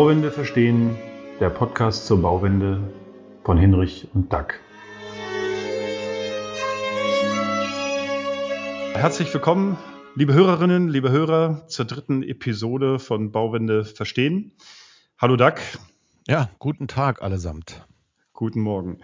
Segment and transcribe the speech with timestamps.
[0.00, 0.96] Bauwende verstehen,
[1.40, 2.80] der Podcast zur Bauwende
[3.44, 4.58] von Hinrich und Dack.
[8.94, 9.76] Herzlich willkommen,
[10.14, 14.56] liebe Hörerinnen, liebe Hörer, zur dritten Episode von Bauwende verstehen.
[15.18, 15.60] Hallo Dack.
[16.26, 17.86] Ja, guten Tag allesamt.
[18.32, 19.02] Guten Morgen.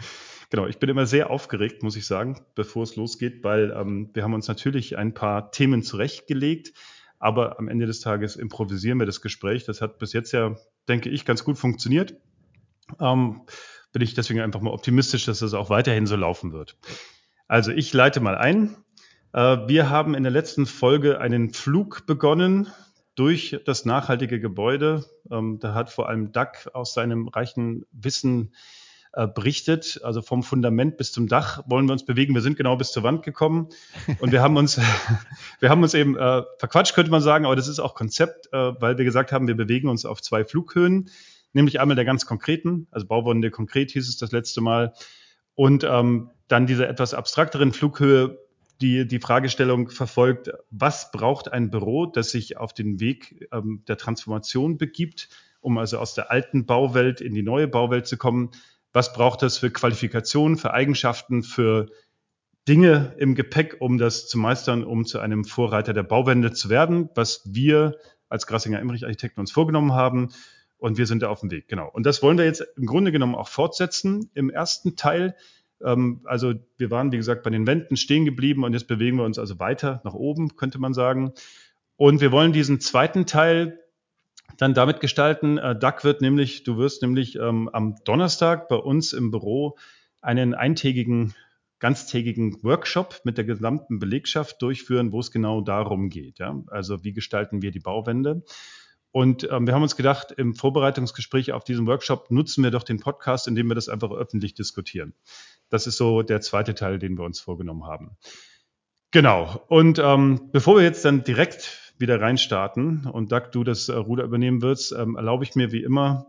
[0.48, 4.22] Genau, ich bin immer sehr aufgeregt, muss ich sagen, bevor es losgeht, weil ähm, wir
[4.22, 6.72] haben uns natürlich ein paar Themen zurechtgelegt,
[7.18, 9.64] aber am Ende des Tages improvisieren wir das Gespräch.
[9.64, 10.56] Das hat bis jetzt ja,
[10.88, 12.14] denke ich, ganz gut funktioniert.
[13.00, 13.42] Ähm,
[13.92, 16.76] bin ich deswegen einfach mal optimistisch, dass das auch weiterhin so laufen wird.
[17.48, 18.76] Also ich leite mal ein.
[19.32, 22.68] Äh, wir haben in der letzten Folge einen Flug begonnen
[23.14, 25.04] durch das nachhaltige Gebäude.
[25.30, 28.54] Ähm, da hat vor allem Duck aus seinem reichen Wissen
[29.12, 30.00] äh, berichtet.
[30.02, 32.34] Also vom Fundament bis zum Dach wollen wir uns bewegen.
[32.34, 33.68] Wir sind genau bis zur Wand gekommen
[34.20, 34.80] und wir haben uns,
[35.60, 38.80] wir haben uns eben äh, verquatscht, könnte man sagen, aber das ist auch Konzept, äh,
[38.80, 41.10] weil wir gesagt haben, wir bewegen uns auf zwei Flughöhen,
[41.52, 44.92] nämlich einmal der ganz konkreten, also Bauwunde konkret hieß es das letzte Mal,
[45.56, 48.38] und ähm, dann dieser etwas abstrakteren Flughöhe,
[48.80, 53.96] die die Fragestellung verfolgt, was braucht ein Büro, das sich auf den Weg ähm, der
[53.96, 55.28] Transformation begibt,
[55.60, 58.50] um also aus der alten Bauwelt in die neue Bauwelt zu kommen?
[58.96, 61.90] Was braucht es für Qualifikationen, für Eigenschaften, für
[62.66, 67.10] Dinge im Gepäck, um das zu meistern, um zu einem Vorreiter der Bauwende zu werden,
[67.14, 67.98] was wir
[68.30, 70.30] als Grassinger Emmerich Architekten uns vorgenommen haben.
[70.78, 71.90] Und wir sind da auf dem Weg, genau.
[71.92, 75.36] Und das wollen wir jetzt im Grunde genommen auch fortsetzen im ersten Teil.
[75.84, 79.24] Ähm, also wir waren, wie gesagt, bei den Wänden stehen geblieben und jetzt bewegen wir
[79.24, 81.34] uns also weiter nach oben, könnte man sagen.
[81.96, 83.78] Und wir wollen diesen zweiten Teil
[84.56, 85.58] dann damit gestalten.
[85.58, 89.76] Äh, Doug wird nämlich, du wirst nämlich ähm, am Donnerstag bei uns im Büro
[90.22, 91.34] einen eintägigen,
[91.78, 96.38] ganztägigen Workshop mit der gesamten Belegschaft durchführen, wo es genau darum geht.
[96.38, 96.62] Ja?
[96.68, 98.42] Also wie gestalten wir die Bauwände?
[99.12, 103.00] Und ähm, wir haben uns gedacht, im Vorbereitungsgespräch auf diesen Workshop nutzen wir doch den
[103.00, 105.14] Podcast, indem wir das einfach öffentlich diskutieren.
[105.70, 108.18] Das ist so der zweite Teil, den wir uns vorgenommen haben.
[109.12, 109.64] Genau.
[109.68, 114.24] Und ähm, bevor wir jetzt dann direkt wieder reinstarten und Doug, du das äh, Ruder
[114.24, 116.26] übernehmen wirst, ähm, erlaube ich mir wie immer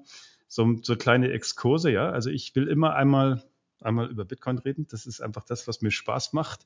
[0.48, 1.92] so, so kleine Exkurse.
[1.92, 3.44] Ja, also ich will immer einmal
[3.82, 4.88] einmal über Bitcoin reden.
[4.90, 6.62] Das ist einfach das, was mir Spaß macht.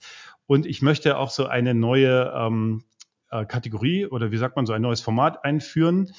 [0.48, 2.84] Und ich möchte auch so eine neue ähm,
[3.30, 6.14] äh, Kategorie oder wie sagt man so ein neues Format einführen.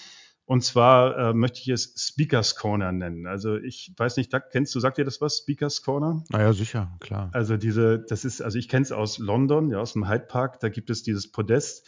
[0.45, 3.27] Und zwar äh, möchte ich es Speakers Corner nennen.
[3.27, 6.25] Also ich weiß nicht, Doug, kennst du, sagt dir das was, Speakers Corner?
[6.31, 7.31] Naja, sicher, klar.
[7.33, 10.61] Also diese, das ist, also ich kenne es aus London, ja, aus dem Hyde Park,
[10.61, 11.87] da gibt es dieses Podest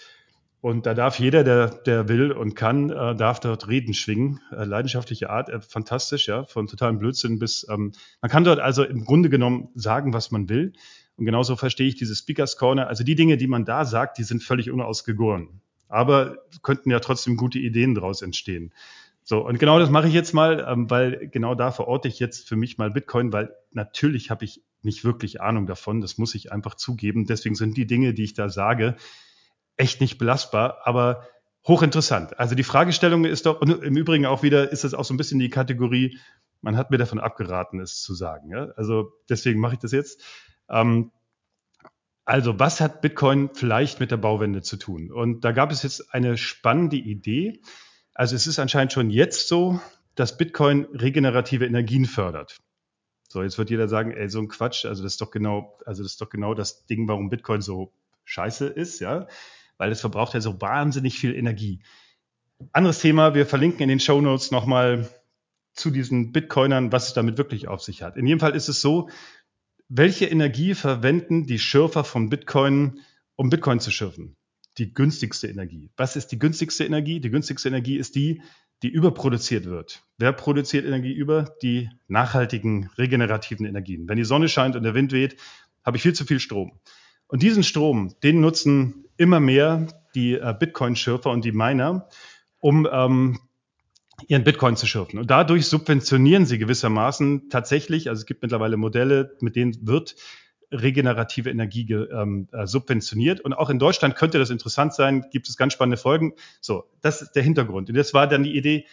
[0.65, 4.41] und da darf jeder, der, der will und kann, äh, darf dort Reden schwingen.
[4.51, 7.93] Äh, leidenschaftliche Art, äh, fantastisch, ja, von totalen Blödsinn bis, ähm,
[8.23, 10.73] man kann dort also im Grunde genommen sagen, was man will.
[11.19, 12.87] Und genauso verstehe ich diese Speakers Corner.
[12.87, 15.61] Also die Dinge, die man da sagt, die sind völlig unausgegoren.
[15.91, 18.73] Aber könnten ja trotzdem gute Ideen daraus entstehen.
[19.23, 22.49] So, und genau das mache ich jetzt mal, ähm, weil genau da verorte ich jetzt
[22.49, 26.01] für mich mal Bitcoin, weil natürlich habe ich nicht wirklich Ahnung davon.
[26.01, 27.27] Das muss ich einfach zugeben.
[27.27, 28.97] Deswegen sind die Dinge, die ich da sage,
[29.77, 31.27] echt nicht belastbar, aber
[31.67, 32.39] hochinteressant.
[32.39, 35.17] Also die Fragestellung ist doch, und im Übrigen auch wieder, ist das auch so ein
[35.17, 36.19] bisschen die Kategorie,
[36.61, 38.51] man hat mir davon abgeraten, es zu sagen.
[38.51, 38.69] Ja?
[38.77, 40.23] Also deswegen mache ich das jetzt.
[40.69, 41.11] Ähm,
[42.25, 45.11] also was hat Bitcoin vielleicht mit der Bauwende zu tun?
[45.11, 47.61] Und da gab es jetzt eine spannende Idee.
[48.15, 49.81] Also es ist anscheinend schon jetzt so,
[50.15, 52.59] dass Bitcoin regenerative Energien fördert.
[53.29, 56.03] So, jetzt wird jeder sagen, ey, so ein Quatsch, also das ist doch genau, also
[56.03, 57.93] das ist doch genau das Ding, warum Bitcoin so
[58.25, 59.27] scheiße ist, ja
[59.79, 61.81] weil es verbraucht ja so wahnsinnig viel Energie.
[62.73, 65.09] Anderes Thema, wir verlinken in den Show Notes nochmal
[65.73, 68.17] zu diesen Bitcoinern, was es damit wirklich auf sich hat.
[68.17, 69.09] In jedem Fall ist es so,
[69.89, 73.01] welche Energie verwenden die Schürfer von Bitcoin,
[73.37, 74.37] um Bitcoin zu schürfen?
[74.79, 75.91] Die günstigste Energie.
[75.97, 77.21] Was ist die günstigste Energie?
[77.21, 78.43] Die günstigste Energie ist die,
[78.83, 80.03] die überproduziert wird.
[80.19, 81.55] Wer produziert Energie über?
[81.63, 84.09] Die nachhaltigen, regenerativen Energien.
[84.09, 85.37] Wenn die Sonne scheint und der Wind weht,
[85.85, 86.81] habe ich viel zu viel Strom.
[87.27, 92.09] Und diesen Strom, den nutzen immer mehr die äh, Bitcoin-Schürfer und die Miner,
[92.61, 93.39] um ähm,
[94.29, 95.19] ihren Bitcoin zu schürfen.
[95.19, 100.17] Und dadurch subventionieren sie gewissermaßen tatsächlich, also es gibt mittlerweile Modelle, mit denen wird
[100.71, 103.41] regenerative Energie ähm, äh, subventioniert.
[103.41, 106.35] Und auch in Deutschland könnte das interessant sein, gibt es ganz spannende Folgen.
[106.61, 107.89] So, das ist der Hintergrund.
[107.89, 108.87] Und das war dann die Idee,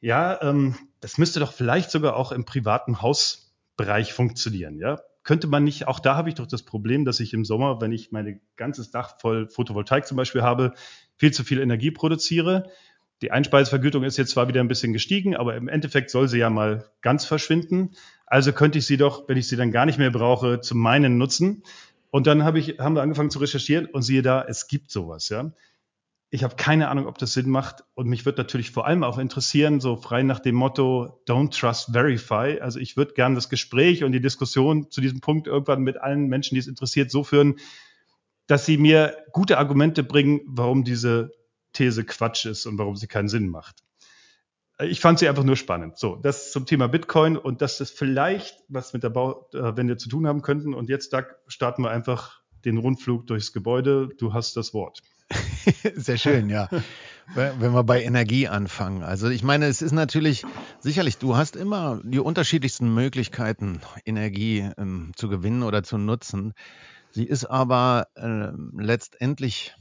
[0.00, 4.78] ja, ähm, das müsste doch vielleicht sogar auch im privaten Hausbereich funktionieren.
[4.78, 7.82] Ja, könnte man nicht, auch da habe ich doch das Problem, dass ich im Sommer,
[7.82, 10.72] wenn ich mein ganzes Dach voll Photovoltaik zum Beispiel habe,
[11.18, 12.70] viel zu viel Energie produziere.
[13.20, 16.48] Die Einspeisevergütung ist jetzt zwar wieder ein bisschen gestiegen, aber im Endeffekt soll sie ja
[16.48, 17.90] mal ganz verschwinden.
[18.24, 21.18] Also könnte ich sie doch, wenn ich sie dann gar nicht mehr brauche, zum meinen
[21.18, 21.62] nutzen.
[22.10, 25.28] Und dann habe ich, haben wir angefangen zu recherchieren und siehe da, es gibt sowas,
[25.28, 25.52] ja.
[26.30, 27.84] Ich habe keine Ahnung, ob das Sinn macht.
[27.94, 31.92] Und mich wird natürlich vor allem auch interessieren, so frei nach dem Motto Don't Trust
[31.92, 32.60] Verify.
[32.60, 36.28] Also ich würde gerne das Gespräch und die Diskussion zu diesem Punkt irgendwann mit allen
[36.28, 37.58] Menschen, die es interessiert, so führen,
[38.46, 41.32] dass sie mir gute Argumente bringen, warum diese
[41.72, 43.82] These Quatsch ist und warum sie keinen Sinn macht.
[44.80, 45.98] Ich fand sie einfach nur spannend.
[45.98, 50.26] So, das zum Thema Bitcoin und dass das vielleicht was mit der Bauwende zu tun
[50.26, 50.72] haben könnten.
[50.74, 54.10] Und jetzt, Doug, starten wir einfach den Rundflug durchs Gebäude.
[54.18, 55.00] Du hast das Wort.
[55.96, 56.68] Sehr schön, ja.
[57.34, 59.02] Wenn wir bei Energie anfangen.
[59.02, 60.44] Also ich meine, es ist natürlich
[60.80, 66.54] sicherlich, du hast immer die unterschiedlichsten Möglichkeiten, Energie ähm, zu gewinnen oder zu nutzen.
[67.10, 69.74] Sie ist aber äh, letztendlich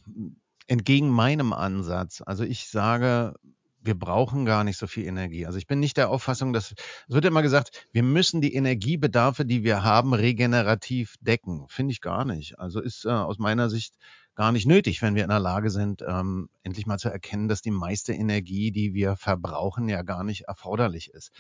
[0.68, 2.22] entgegen meinem Ansatz.
[2.26, 3.36] Also ich sage,
[3.82, 5.46] wir brauchen gar nicht so viel Energie.
[5.46, 6.76] Also ich bin nicht der Auffassung, dass es
[7.08, 11.66] wird immer gesagt, wir müssen die Energiebedarfe, die wir haben, regenerativ decken.
[11.70, 12.60] Finde ich gar nicht.
[12.60, 13.96] Also ist äh, aus meiner Sicht
[14.38, 17.64] gar nicht nötig, wenn wir in der Lage sind, ähm, endlich mal zu erkennen, dass
[17.64, 21.32] die meiste Energie, die wir verbrauchen, ja gar nicht erforderlich ist.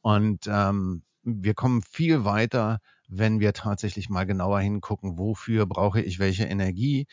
[0.00, 6.18] Und ähm, wir kommen viel weiter, wenn wir tatsächlich mal genauer hingucken, wofür brauche ich
[6.18, 7.06] welche Energie.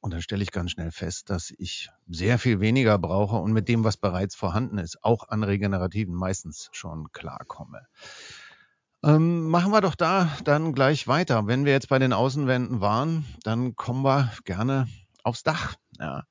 [0.00, 3.68] Und dann stelle ich ganz schnell fest, dass ich sehr viel weniger brauche und mit
[3.68, 7.86] dem, was bereits vorhanden ist, auch an Regenerativen meistens schon klarkomme.
[9.04, 11.46] Ähm, machen wir doch da dann gleich weiter.
[11.46, 14.88] Wenn wir jetzt bei den Außenwänden waren, dann kommen wir gerne
[15.22, 15.74] aufs Dach.
[15.98, 16.24] Ja.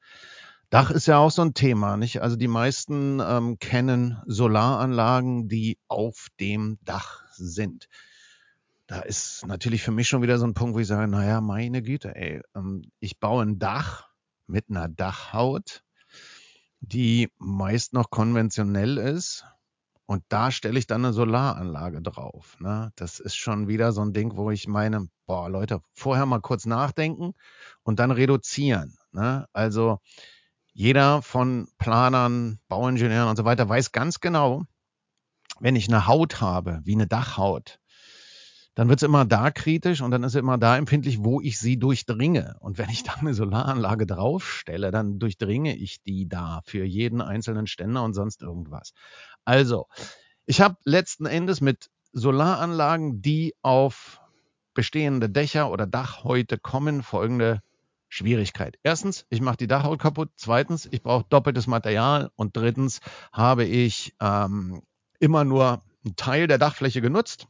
[0.72, 2.24] Dach ist ja auch so ein Thema, nicht?
[2.24, 7.88] Also die meisten ähm, kennen Solaranlagen, die auf dem Dach sind.
[8.88, 11.84] Da ist natürlich für mich schon wieder so ein Punkt, wo ich sage, naja, meine
[11.84, 14.10] Güte, ey, ähm, ich baue ein Dach
[14.48, 15.84] mit einer Dachhaut,
[16.80, 19.46] die meist noch konventionell ist,
[20.06, 22.58] und da stelle ich dann eine Solaranlage drauf.
[22.60, 22.92] Ne?
[22.96, 26.66] Das ist schon wieder so ein Ding, wo ich meine, boah, Leute, vorher mal kurz
[26.66, 27.34] nachdenken
[27.84, 28.98] und dann reduzieren.
[29.12, 29.48] Ne?
[29.54, 30.00] Also
[30.74, 34.64] jeder von Planern, Bauingenieuren und so weiter weiß ganz genau,
[35.60, 37.80] wenn ich eine Haut habe, wie eine Dachhaut,
[38.76, 41.60] dann wird es immer da kritisch und dann ist es immer da empfindlich, wo ich
[41.60, 42.56] sie durchdringe.
[42.60, 47.68] Und wenn ich da eine Solaranlage draufstelle, dann durchdringe ich die da für jeden einzelnen
[47.68, 48.94] Ständer und sonst irgendwas.
[49.46, 49.88] Also,
[50.46, 54.22] ich habe letzten Endes mit Solaranlagen, die auf
[54.74, 57.62] bestehende Dächer oder Dachhäute kommen, folgende
[58.10, 58.78] Schwierigkeit.
[58.82, 60.32] Erstens, ich mache die Dachhaut kaputt.
[60.36, 62.32] Zweitens, ich brauche doppeltes Material.
[62.36, 64.82] Und drittens habe ich ähm,
[65.20, 67.48] immer nur einen Teil der Dachfläche genutzt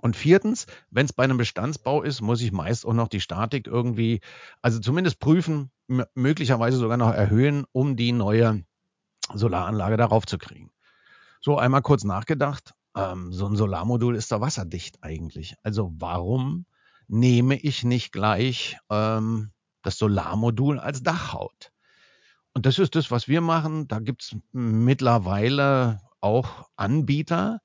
[0.00, 3.66] und viertens, wenn es bei einem Bestandsbau ist, muss ich meist auch noch die Statik
[3.66, 4.20] irgendwie,
[4.62, 5.70] also zumindest prüfen,
[6.14, 8.64] möglicherweise sogar noch erhöhen, um die neue
[9.32, 10.70] Solaranlage darauf zu kriegen.
[11.40, 12.74] So, einmal kurz nachgedacht.
[12.96, 15.56] Ähm, so ein Solarmodul ist doch wasserdicht eigentlich.
[15.62, 16.66] Also warum
[17.06, 19.50] nehme ich nicht gleich ähm,
[19.82, 21.72] das Solarmodul als Dachhaut?
[22.54, 23.88] Und das ist das, was wir machen.
[23.88, 27.60] Da gibt es mittlerweile auch Anbieter,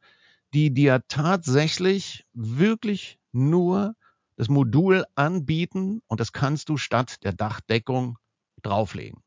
[0.54, 3.96] die dir tatsächlich wirklich nur
[4.36, 8.18] das Modul anbieten und das kannst du statt der Dachdeckung
[8.62, 9.22] drauflegen.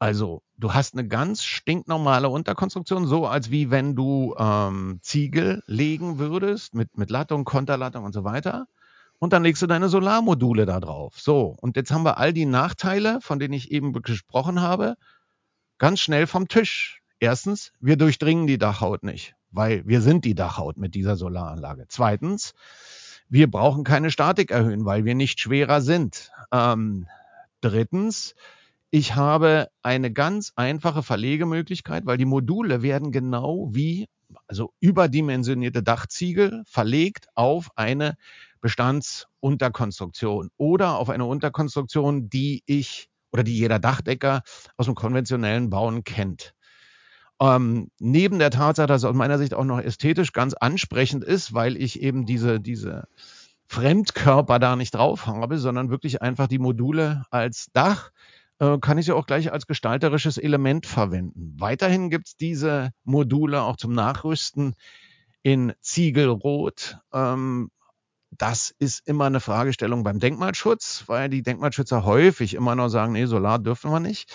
[0.00, 6.18] Also du hast eine ganz stinknormale Unterkonstruktion, so als wie wenn du ähm, Ziegel legen
[6.18, 8.66] würdest mit, mit Lattung, Konterlattung und so weiter.
[9.18, 11.18] Und dann legst du deine Solarmodule da drauf.
[11.18, 14.96] So, und jetzt haben wir all die Nachteile, von denen ich eben gesprochen habe,
[15.78, 17.02] ganz schnell vom Tisch.
[17.18, 21.86] Erstens, wir durchdringen die Dachhaut nicht weil wir sind die Dachhaut mit dieser Solaranlage.
[21.88, 22.54] Zweitens,
[23.28, 26.30] wir brauchen keine Statik erhöhen, weil wir nicht schwerer sind.
[26.52, 27.06] Ähm,
[27.60, 28.34] drittens,
[28.90, 34.08] ich habe eine ganz einfache Verlegemöglichkeit, weil die Module werden genau wie,
[34.46, 38.16] also überdimensionierte Dachziegel verlegt auf eine
[38.60, 44.42] Bestandsunterkonstruktion oder auf eine Unterkonstruktion, die ich oder die jeder Dachdecker
[44.76, 46.54] aus dem konventionellen Bauen kennt.
[47.40, 51.54] Ähm, neben der Tatsache, dass es aus meiner Sicht auch noch ästhetisch ganz ansprechend ist,
[51.54, 53.06] weil ich eben diese, diese
[53.66, 58.10] Fremdkörper da nicht drauf habe, sondern wirklich einfach die Module als Dach,
[58.58, 61.54] äh, kann ich sie auch gleich als gestalterisches Element verwenden.
[61.58, 64.74] Weiterhin gibt's diese Module auch zum Nachrüsten
[65.42, 66.98] in Ziegelrot.
[67.12, 67.70] Ähm,
[68.30, 73.26] das ist immer eine Fragestellung beim Denkmalschutz, weil die Denkmalschützer häufig immer noch sagen, nee,
[73.26, 74.34] Solar dürfen wir nicht.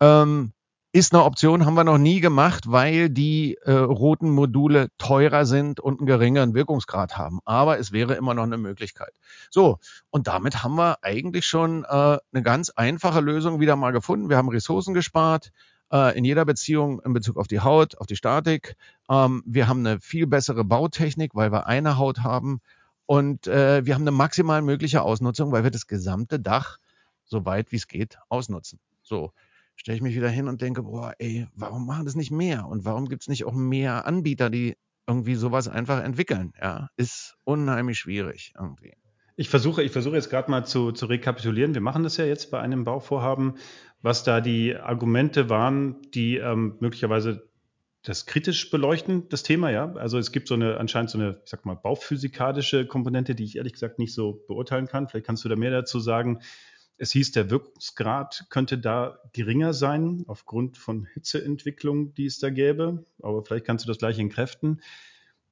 [0.00, 0.52] Ähm,
[0.92, 5.78] ist eine Option, haben wir noch nie gemacht, weil die äh, roten Module teurer sind
[5.78, 7.38] und einen geringeren Wirkungsgrad haben.
[7.44, 9.12] Aber es wäre immer noch eine Möglichkeit.
[9.50, 9.78] So,
[10.10, 14.28] und damit haben wir eigentlich schon äh, eine ganz einfache Lösung wieder mal gefunden.
[14.28, 15.52] Wir haben Ressourcen gespart
[15.92, 18.76] äh, in jeder Beziehung in Bezug auf die Haut, auf die Statik.
[19.08, 22.60] Ähm, wir haben eine viel bessere Bautechnik, weil wir eine Haut haben.
[23.06, 26.78] Und äh, wir haben eine maximal mögliche Ausnutzung, weil wir das gesamte Dach
[27.24, 28.80] so weit wie es geht ausnutzen.
[29.02, 29.32] So
[29.80, 32.66] stelle ich mich wieder hin und denke, boah, ey, warum machen das nicht mehr?
[32.66, 36.52] Und warum gibt es nicht auch mehr Anbieter, die irgendwie sowas einfach entwickeln?
[36.60, 38.92] Ja, ist unheimlich schwierig irgendwie.
[39.36, 41.72] Ich versuche, ich versuche jetzt gerade mal zu, zu rekapitulieren.
[41.72, 43.54] Wir machen das ja jetzt bei einem Bauvorhaben,
[44.02, 47.48] was da die Argumente waren, die ähm, möglicherweise
[48.02, 49.94] das kritisch beleuchten, das Thema, ja.
[49.94, 53.56] Also es gibt so eine, anscheinend so eine, ich sag mal, bauphysikalische Komponente, die ich
[53.56, 55.08] ehrlich gesagt nicht so beurteilen kann.
[55.08, 56.40] Vielleicht kannst du da mehr dazu sagen.
[57.00, 63.06] Es hieß, der Wirkungsgrad könnte da geringer sein, aufgrund von Hitzeentwicklung, die es da gäbe.
[63.22, 64.82] Aber vielleicht kannst du das gleich entkräften.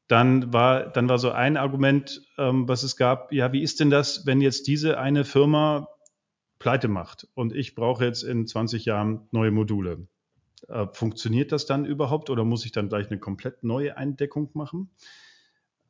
[0.08, 3.88] Dann war, dann war so ein Argument, ähm, was es gab, ja, wie ist denn
[3.88, 5.88] das, wenn jetzt diese eine Firma
[6.58, 10.06] pleite macht und ich brauche jetzt in 20 Jahren neue Module?
[10.68, 14.90] Äh, funktioniert das dann überhaupt oder muss ich dann gleich eine komplett neue Eindeckung machen?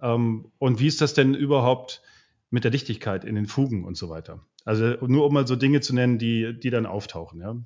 [0.01, 2.01] Ähm, und wie ist das denn überhaupt
[2.49, 4.47] mit der Dichtigkeit in den Fugen und so weiter?
[4.69, 7.57] Also nur um mal so Dinge zu nennen, die, die dann auftauchen, ja.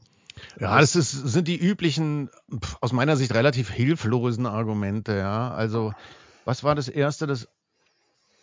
[0.60, 2.30] Ja, das ist, sind die üblichen,
[2.80, 5.50] aus meiner Sicht relativ hilflosen Argumente, ja.
[5.50, 5.92] Also,
[6.44, 7.48] was war das erste, das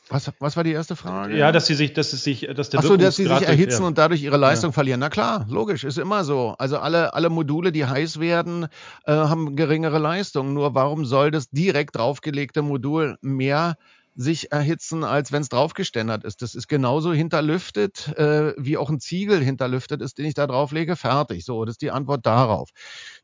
[0.09, 1.37] was, was war die erste Frage?
[1.37, 3.83] Ja, dass sie sich, dass es sich, dass der Ach so, dass sie sich erhitzen
[3.83, 3.87] ja.
[3.87, 4.73] und dadurch ihre Leistung ja.
[4.73, 4.99] verlieren.
[4.99, 6.55] Na klar, logisch, ist immer so.
[6.57, 8.65] Also alle, alle Module, die heiß werden,
[9.05, 10.53] äh, haben geringere Leistung.
[10.53, 13.77] Nur warum soll das direkt draufgelegte Modul mehr
[14.19, 16.41] sich erhitzen, als wenn es draufgeständert ist.
[16.41, 20.95] Das ist genauso hinterlüftet, äh, wie auch ein Ziegel hinterlüftet ist, den ich da drauflege,
[20.97, 21.45] fertig.
[21.45, 22.69] So, das ist die Antwort darauf.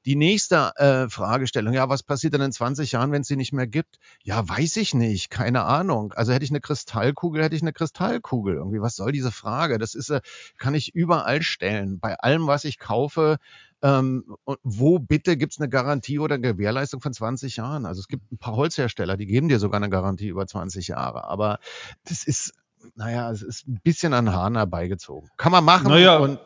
[0.06, 3.54] Die nächste äh, Fragestellung, ja, was passiert denn in 20 Jahren, wenn es sie nicht
[3.54, 3.98] mehr gibt?
[4.24, 6.14] Ja, weiß ich nicht, keine Ahnung.
[6.14, 8.56] Also hätte ich eine Kristallkugel, hätte ich eine Kristallkugel.
[8.56, 9.80] Irgendwie, was soll diese Frage?
[9.80, 10.22] Das ist, äh,
[10.60, 12.00] kann ich überall stellen.
[12.00, 13.38] Bei allem, was ich kaufe,
[13.82, 17.86] ähm, wo bitte gibt es eine Garantie oder Gewährleistung von 20 Jahren?
[17.86, 21.24] Also es gibt ein paar Holzhersteller, die geben dir sogar eine Garantie über 20 Jahre.
[21.24, 21.60] Aber
[22.08, 22.54] das ist,
[22.96, 25.30] naja, es ist ein bisschen an Hahn herbeigezogen.
[25.38, 25.88] Kann man machen.
[25.88, 26.40] Naja, und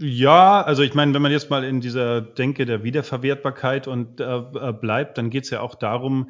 [0.00, 4.24] ja, also ich meine, wenn man jetzt mal in dieser Denke der Wiederverwertbarkeit und äh,
[4.24, 6.28] äh bleibt, dann geht es ja auch darum,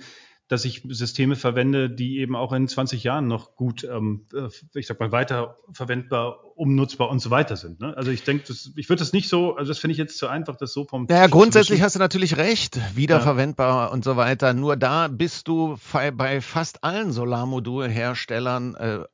[0.48, 4.48] dass ich Systeme verwende, die eben auch in 20 Jahren noch gut, ähm, äh,
[4.78, 7.80] ich sag mal, weiterverwendbar, umnutzbar und so weiter sind.
[7.80, 7.94] Ne?
[7.96, 10.56] Also ich denke, ich würde das nicht so, also das finde ich jetzt zu einfach,
[10.56, 11.06] das so vom.
[11.10, 13.92] Ja, grundsätzlich hast du natürlich recht, wiederverwendbar ja.
[13.92, 14.54] und so weiter.
[14.54, 15.76] Nur da bist du
[16.16, 19.04] bei fast allen Solarmodulherstellern äh,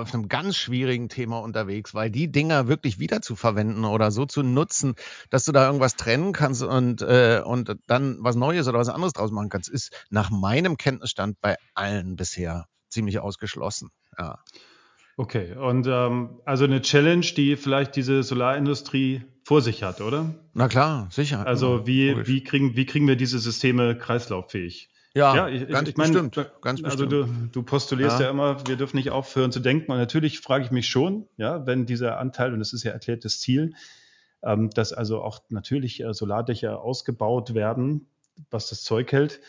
[0.00, 4.94] auf einem ganz schwierigen Thema unterwegs, weil die Dinger wirklich wiederzuverwenden oder so zu nutzen,
[5.30, 9.12] dass du da irgendwas trennen kannst und, äh, und dann was Neues oder was anderes
[9.12, 13.90] draus machen kannst, ist nach meinem Kenntnisstand bei allen bisher ziemlich ausgeschlossen.
[14.18, 14.38] Ja.
[15.16, 20.34] Okay, und ähm, also eine Challenge, die vielleicht diese Solarindustrie vor sich hat, oder?
[20.54, 21.46] Na klar, sicher.
[21.46, 24.88] Also wie, wie, kriegen, wie kriegen wir diese Systeme kreislauffähig?
[25.14, 26.34] Ja, ja ich, ganz ich mein, bestimmt.
[26.62, 27.54] Ganz also bestimmt.
[27.54, 28.26] du, du postulierst ja.
[28.26, 28.30] ja.
[28.30, 29.90] immer, wir dürfen nicht aufhören zu denken.
[29.90, 33.40] Und natürlich frage ich mich schon, ja, wenn dieser Anteil, und das ist ja erklärtes
[33.40, 33.74] Ziel,
[34.42, 38.08] ähm, dass also auch natürlich äh, Solardächer ausgebaut werden,
[38.50, 39.40] was das Zeug hält.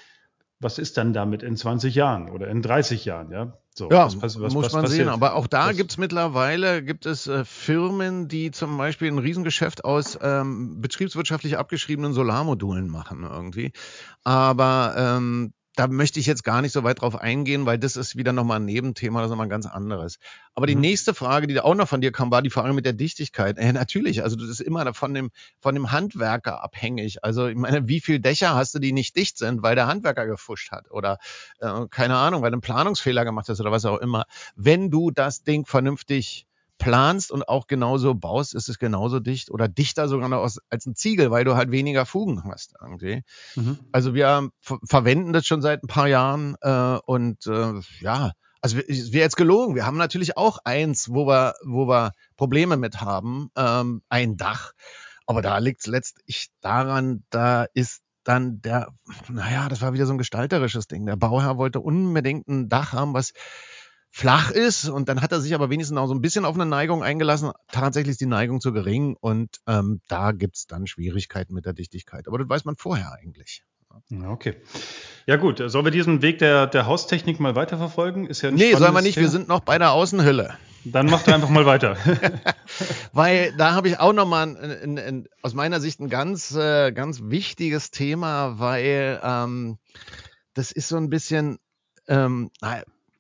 [0.61, 3.31] Was ist dann damit in 20 Jahren oder in 30 Jahren?
[3.31, 5.07] Ja, so, ja, was, was, muss was man passiert?
[5.07, 5.09] sehen.
[5.09, 9.83] Aber auch da gibt es mittlerweile gibt es äh, Firmen, die zum Beispiel ein Riesengeschäft
[9.83, 13.71] aus ähm, betriebswirtschaftlich abgeschriebenen Solarmodulen machen irgendwie.
[14.23, 18.17] Aber ähm, da möchte ich jetzt gar nicht so weit drauf eingehen, weil das ist
[18.17, 20.19] wieder nochmal ein Nebenthema, das ist nochmal ein ganz anderes.
[20.53, 20.81] Aber die mhm.
[20.81, 23.57] nächste Frage, die auch noch von dir kam, war die Frage mit der Dichtigkeit.
[23.57, 27.23] Äh, natürlich, also das ist immer von dem, von dem Handwerker abhängig.
[27.23, 30.27] Also ich meine, wie viele Dächer hast du, die nicht dicht sind, weil der Handwerker
[30.27, 31.19] gefuscht hat oder
[31.59, 34.25] äh, keine Ahnung, weil du einen Planungsfehler gemacht hast oder was auch immer.
[34.55, 36.47] Wenn du das Ding vernünftig
[36.81, 40.87] planst und auch genauso baust, ist es genauso dicht oder dichter sogar noch als, als
[40.87, 43.21] ein Ziegel, weil du halt weniger Fugen hast irgendwie.
[43.55, 43.77] Mhm.
[43.91, 44.49] Also wir
[44.83, 49.37] verwenden das schon seit ein paar Jahren äh, und äh, ja, also es wäre jetzt
[49.37, 49.75] gelogen.
[49.75, 54.71] Wir haben natürlich auch eins, wo wir, wo wir Probleme mit haben, ähm, ein Dach.
[55.27, 58.87] Aber da liegt es letztlich daran, da ist dann der,
[59.29, 61.05] naja, das war wieder so ein gestalterisches Ding.
[61.05, 63.33] Der Bauherr wollte unbedingt ein Dach haben, was
[64.11, 66.65] flach ist und dann hat er sich aber wenigstens auch so ein bisschen auf eine
[66.65, 67.51] Neigung eingelassen.
[67.71, 72.27] Tatsächlich ist die Neigung zu gering und ähm, da gibt's dann Schwierigkeiten mit der Dichtigkeit.
[72.27, 73.63] Aber das weiß man vorher eigentlich.
[74.25, 74.55] Okay.
[75.25, 78.25] Ja gut, sollen wir diesen Weg der, der Haustechnik mal weiterverfolgen?
[78.25, 79.25] Ist ja Nee, sollen wir nicht, Thema.
[79.25, 80.57] wir sind noch bei der Außenhülle.
[80.83, 81.95] Dann mach doch einfach mal weiter.
[83.13, 86.91] Weil da habe ich auch nochmal ein, ein, ein, aus meiner Sicht ein ganz, äh,
[86.91, 89.77] ganz wichtiges Thema, weil ähm,
[90.53, 91.59] das ist so ein bisschen,
[92.07, 92.49] ähm,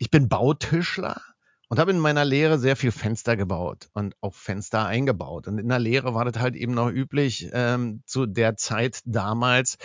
[0.01, 1.21] ich bin Bautischler
[1.69, 5.47] und habe in meiner Lehre sehr viel Fenster gebaut und auch Fenster eingebaut.
[5.47, 9.77] Und in der Lehre war das halt eben noch üblich ähm, zu der Zeit damals,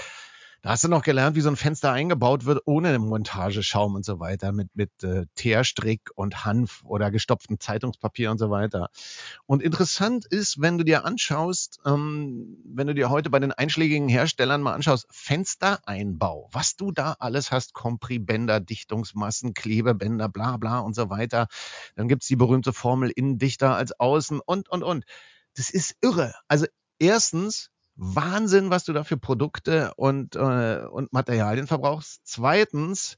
[0.66, 4.18] Da hast du noch gelernt, wie so ein Fenster eingebaut wird, ohne Montageschaum und so
[4.18, 8.88] weiter, mit, mit äh, Teerstrick und Hanf oder gestopftem Zeitungspapier und so weiter.
[9.46, 14.08] Und interessant ist, wenn du dir anschaust, ähm, wenn du dir heute bei den einschlägigen
[14.08, 20.96] Herstellern mal anschaust, Fenstereinbau, was du da alles hast, Kompribänder, Dichtungsmassen, Klebebänder, bla bla und
[20.96, 21.46] so weiter.
[21.94, 25.04] Dann gibt's die berühmte Formel innen dichter als außen und, und, und.
[25.54, 26.34] Das ist irre.
[26.48, 26.66] Also
[26.98, 32.20] erstens, Wahnsinn, was du da für Produkte und, äh, und Materialien verbrauchst.
[32.24, 33.16] Zweitens,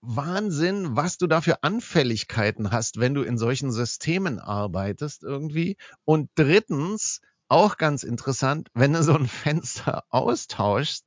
[0.00, 5.76] Wahnsinn, was du da für Anfälligkeiten hast, wenn du in solchen Systemen arbeitest irgendwie.
[6.04, 11.04] Und drittens, auch ganz interessant, wenn du so ein Fenster austauschst,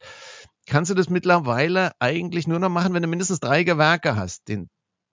[0.66, 4.48] kannst du das mittlerweile eigentlich nur noch machen, wenn du mindestens drei Gewerke hast.
[4.48, 4.70] Den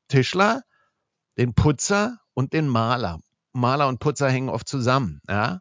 [0.09, 0.63] Tischler,
[1.37, 3.19] den Putzer und den Maler.
[3.53, 5.61] Maler und Putzer hängen oft zusammen, ja.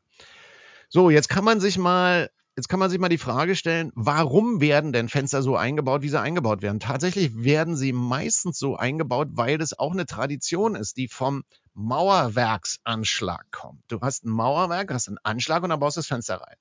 [0.93, 4.59] So, jetzt kann man sich mal Jetzt kann man sich mal die Frage stellen, warum
[4.59, 6.81] werden denn Fenster so eingebaut, wie sie eingebaut werden?
[6.81, 11.43] Tatsächlich werden sie meistens so eingebaut, weil es auch eine Tradition ist, die vom
[11.73, 13.81] Mauerwerksanschlag kommt.
[13.87, 16.57] Du hast ein Mauerwerk, hast einen Anschlag und dann baust du das Fenster rein.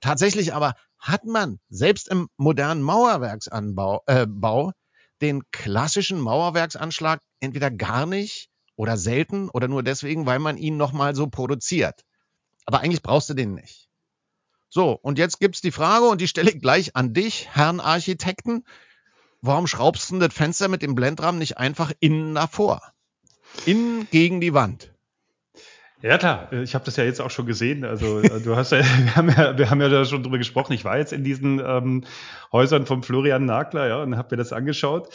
[0.00, 4.70] Tatsächlich aber hat man selbst im modernen Mauerwerksanbau äh, Bau,
[5.20, 11.16] den klassischen Mauerwerksanschlag entweder gar nicht oder selten oder nur deswegen, weil man ihn nochmal
[11.16, 12.04] so produziert.
[12.64, 13.88] Aber eigentlich brauchst du den nicht.
[14.68, 18.64] So, und jetzt gibt's die Frage, und die stelle ich gleich an dich, Herrn Architekten.
[19.42, 22.80] Warum schraubst du das Fenster mit dem Blendrahmen nicht einfach innen davor?
[23.66, 24.92] Innen gegen die Wand.
[26.00, 27.84] Ja klar, ich habe das ja jetzt auch schon gesehen.
[27.84, 30.72] Also äh, du hast ja wir, haben ja, wir haben ja da schon drüber gesprochen.
[30.72, 32.04] Ich war jetzt in diesen ähm,
[32.50, 35.10] Häusern von Florian Nagler, ja, und habe mir das angeschaut.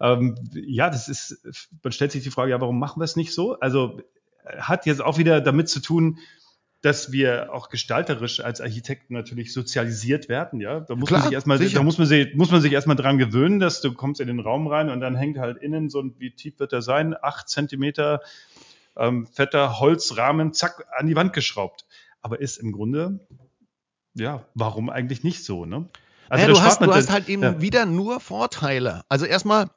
[0.00, 1.40] Ähm, ja, das ist,
[1.82, 3.58] man stellt sich die Frage, ja, warum machen wir es nicht so?
[3.58, 4.00] Also
[4.58, 6.18] hat jetzt auch wieder damit zu tun,
[6.80, 10.80] dass wir auch gestalterisch als Architekten natürlich sozialisiert werden, ja.
[10.80, 13.18] Da muss Klar, man sich erstmal, da muss man sich, muss man sich erstmal dran
[13.18, 16.14] gewöhnen, dass du kommst in den Raum rein und dann hängt halt innen so ein,
[16.18, 17.16] wie tief wird der sein?
[17.20, 18.20] Acht Zentimeter
[18.96, 21.86] ähm, fetter Holzrahmen, zack, an die Wand geschraubt.
[22.20, 23.20] Aber ist im Grunde,
[24.14, 25.88] ja, warum eigentlich nicht so, ne?
[26.28, 27.60] Also naja, du, hast, du hast halt eben ja.
[27.60, 29.02] wieder nur Vorteile.
[29.08, 29.70] Also erstmal,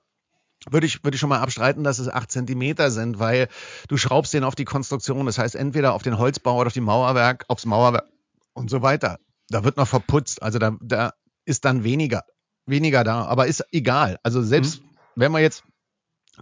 [0.69, 3.47] würde ich, würde ich schon mal abstreiten, dass es acht Zentimeter sind, weil
[3.87, 5.25] du schraubst den auf die Konstruktion.
[5.25, 8.07] Das heißt, entweder auf den Holzbau oder auf die Mauerwerk, aufs Mauerwerk
[8.53, 9.19] und so weiter.
[9.49, 10.43] Da wird noch verputzt.
[10.43, 11.13] Also da, da
[11.45, 12.23] ist dann weniger,
[12.65, 13.25] weniger da.
[13.25, 14.19] Aber ist egal.
[14.23, 14.89] Also selbst mhm.
[15.15, 15.63] wenn wir jetzt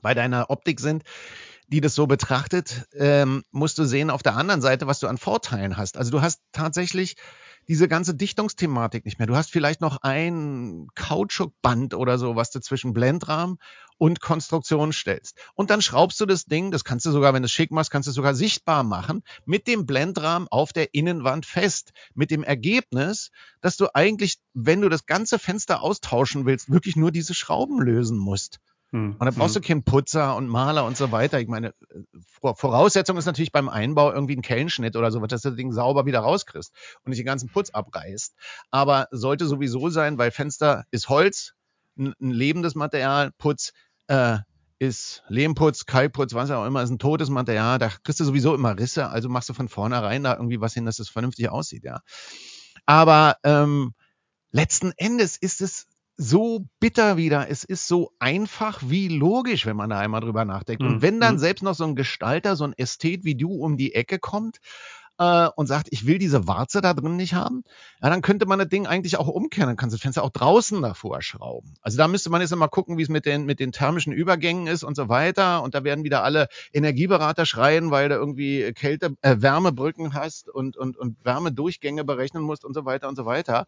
[0.01, 1.03] bei deiner Optik sind,
[1.67, 5.17] die das so betrachtet, ähm, musst du sehen auf der anderen Seite, was du an
[5.17, 5.97] Vorteilen hast.
[5.97, 7.15] Also du hast tatsächlich
[7.69, 9.27] diese ganze Dichtungsthematik nicht mehr.
[9.27, 13.59] Du hast vielleicht noch ein Kautschukband oder so, was du zwischen Blendrahmen
[13.99, 15.37] und Konstruktion stellst.
[15.53, 17.91] Und dann schraubst du das Ding, das kannst du sogar, wenn du es schick machst,
[17.91, 21.91] kannst du sogar sichtbar machen, mit dem Blendrahmen auf der Innenwand fest.
[22.15, 23.29] Mit dem Ergebnis,
[23.61, 28.17] dass du eigentlich, wenn du das ganze Fenster austauschen willst, wirklich nur diese Schrauben lösen
[28.17, 28.59] musst.
[28.91, 29.15] Hm.
[29.19, 29.61] Und dann brauchst hm.
[29.61, 31.39] du keinen Putzer und Maler und so weiter.
[31.39, 31.73] Ich meine,
[32.41, 36.05] Voraussetzung ist natürlich beim Einbau irgendwie ein Kellenschnitt oder so, dass du das Ding sauber
[36.05, 36.73] wieder rauskriegst
[37.03, 38.33] und nicht den ganzen Putz abreißt.
[38.71, 41.53] Aber sollte sowieso sein, weil Fenster ist Holz,
[41.97, 43.73] ein, ein lebendes Material, Putz
[44.07, 44.37] äh,
[44.79, 47.77] ist Lehmputz, Kalkputz, was auch immer, ist ein totes Material.
[47.77, 50.85] Da kriegst du sowieso immer Risse, also machst du von vornherein da irgendwie was hin,
[50.85, 51.99] dass es vernünftig aussieht, ja.
[52.85, 53.93] Aber ähm,
[54.51, 55.85] letzten Endes ist es
[56.21, 57.49] so bitter wieder.
[57.49, 60.83] Es ist so einfach wie logisch, wenn man da einmal drüber nachdenkt.
[60.83, 61.01] Und mhm.
[61.01, 61.39] wenn dann mhm.
[61.39, 64.57] selbst noch so ein Gestalter, so ein Ästhet wie du um die Ecke kommt
[65.17, 67.63] äh, und sagt, ich will diese Warze da drin nicht haben,
[68.01, 69.67] ja, dann könnte man das Ding eigentlich auch umkehren.
[69.67, 71.75] Dann kannst du das Fenster auch draußen davor schrauben.
[71.81, 74.67] Also da müsste man jetzt mal gucken, wie es mit den, mit den thermischen Übergängen
[74.67, 75.63] ist und so weiter.
[75.63, 80.75] Und da werden wieder alle Energieberater schreien, weil du irgendwie Kälte, äh, Wärmebrücken hast und,
[80.75, 83.67] und, und Wärmedurchgänge berechnen musst und so weiter und so weiter.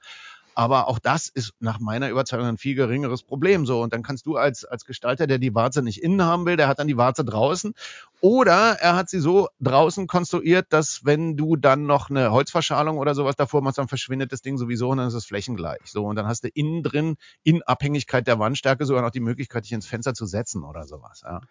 [0.53, 3.65] Aber auch das ist nach meiner Überzeugung ein viel geringeres Problem.
[3.65, 6.57] So, und dann kannst du als, als Gestalter, der die Warze nicht innen haben will,
[6.57, 7.73] der hat dann die Warze draußen.
[8.19, 13.15] Oder er hat sie so draußen konstruiert, dass wenn du dann noch eine Holzverschalung oder
[13.15, 15.81] sowas davor machst, dann verschwindet das Ding sowieso und dann ist es flächengleich.
[15.85, 19.65] So, und dann hast du innen drin, in Abhängigkeit der Wandstärke, sogar noch die Möglichkeit,
[19.65, 21.21] dich ins Fenster zu setzen oder sowas.
[21.23, 21.41] Ja.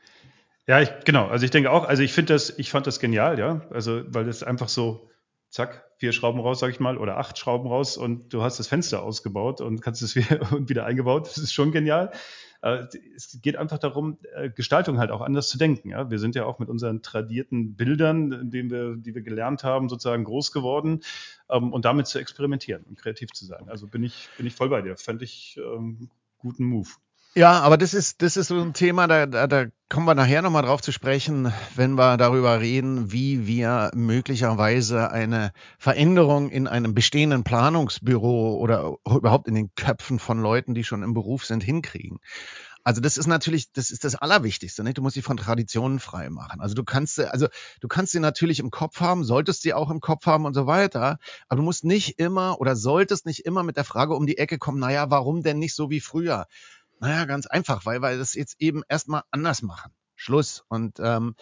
[0.66, 1.26] Ja, ich, genau.
[1.26, 3.62] Also ich denke auch, also ich finde das, ich fand das genial, ja.
[3.70, 5.09] Also, weil das einfach so,
[5.50, 8.68] zack, vier Schrauben raus, sag ich mal, oder acht Schrauben raus und du hast das
[8.68, 11.26] Fenster ausgebaut und kannst es wieder, eingebaut.
[11.26, 12.12] Das ist schon genial.
[12.62, 12.86] Äh,
[13.16, 15.90] es geht einfach darum, äh, Gestaltung halt auch anders zu denken.
[15.90, 21.00] Wir sind ja auch mit unseren tradierten Bildern, die wir gelernt haben, sozusagen groß geworden
[21.50, 23.68] ähm, und damit zu experimentieren und kreativ zu sein.
[23.68, 24.96] Also bin ich, bin ich voll bei dir.
[24.96, 26.88] Fände ich ähm, guten Move.
[27.36, 30.42] Ja, aber das ist, das ist so ein Thema, da, da, da kommen wir nachher
[30.42, 36.92] nochmal drauf zu sprechen, wenn wir darüber reden, wie wir möglicherweise eine Veränderung in einem
[36.92, 42.18] bestehenden Planungsbüro oder überhaupt in den Köpfen von Leuten, die schon im Beruf sind, hinkriegen.
[42.82, 44.82] Also das ist natürlich, das ist das Allerwichtigste.
[44.82, 44.94] Ne?
[44.94, 46.60] Du musst sie von Traditionen frei machen.
[46.60, 47.46] Also du kannst, sie, also
[47.80, 50.66] du kannst sie natürlich im Kopf haben, solltest sie auch im Kopf haben und so
[50.66, 51.18] weiter.
[51.48, 54.58] Aber du musst nicht immer oder solltest nicht immer mit der Frage um die Ecke
[54.58, 56.46] kommen, naja, warum denn nicht so wie früher?
[57.00, 59.92] Naja, ganz einfach, weil wir das jetzt eben erstmal anders machen.
[60.14, 60.64] Schluss.
[60.68, 61.34] Und ähm,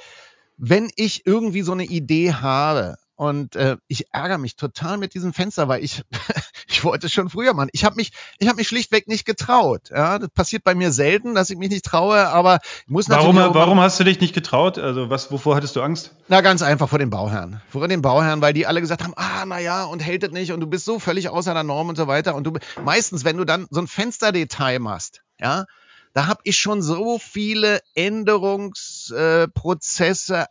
[0.57, 5.33] wenn ich irgendwie so eine Idee habe, und äh, ich ärgere mich total mit diesem
[5.33, 6.05] Fenster, weil ich
[6.69, 7.71] ich wollte es schon früher machen.
[7.73, 9.91] Ich habe mich ich habe mich schlichtweg nicht getraut.
[9.91, 13.37] Ja, das passiert bei mir selten, dass ich mich nicht traue, aber ich muss natürlich
[13.37, 14.79] Warum warum hast du dich nicht getraut?
[14.79, 16.15] Also, was wovor hattest du Angst?
[16.29, 17.61] Na, ganz einfach vor den Bauherren.
[17.71, 20.53] Vor den Bauherren, weil die alle gesagt haben: "Ah, na ja, und hält das nicht
[20.53, 22.53] und du bist so völlig außer der Norm und so weiter." Und du
[22.85, 25.65] meistens, wenn du dann so ein Fensterdetail machst, ja,
[26.15, 29.49] da habe ich schon so viele Änderungsprozesse, äh,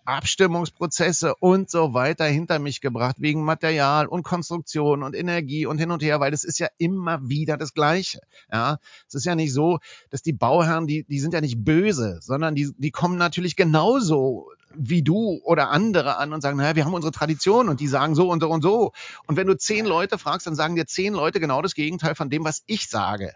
[0.05, 5.91] Abstimmungsprozesse und so weiter hinter mich gebracht, wegen Material und Konstruktion und Energie und hin
[5.91, 8.19] und her, weil das ist ja immer wieder das Gleiche.
[8.51, 12.19] Ja, es ist ja nicht so, dass die Bauherren, die, die sind ja nicht böse,
[12.21, 16.85] sondern die, die kommen natürlich genauso wie du oder andere an und sagen, naja, wir
[16.85, 18.91] haben unsere Tradition und die sagen so und so und so.
[19.25, 22.29] Und wenn du zehn Leute fragst, dann sagen dir zehn Leute genau das Gegenteil von
[22.29, 23.33] dem, was ich sage.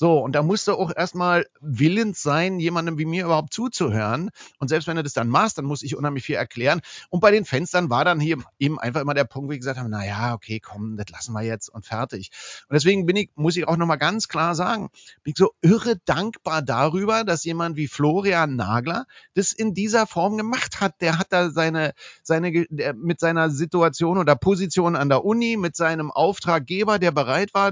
[0.00, 4.30] So, und da musst du auch erstmal willens sein, jemandem wie mir überhaupt zuzuhören.
[4.58, 6.80] Und selbst wenn du das dann machst, dann muss ich unheimlich viel erklären.
[7.10, 9.90] Und bei den Fenstern war dann hier eben einfach immer der Punkt, ich gesagt habe,
[9.90, 12.30] na ja, okay, komm, das lassen wir jetzt und fertig.
[12.70, 14.88] Und deswegen bin ich, muss ich auch nochmal ganz klar sagen,
[15.22, 20.38] bin ich so irre dankbar darüber, dass jemand wie Florian Nagler das in dieser Form
[20.38, 20.94] gemacht hat.
[21.02, 26.10] Der hat da seine, seine, mit seiner Situation oder Position an der Uni, mit seinem
[26.10, 27.70] Auftraggeber, der bereit war,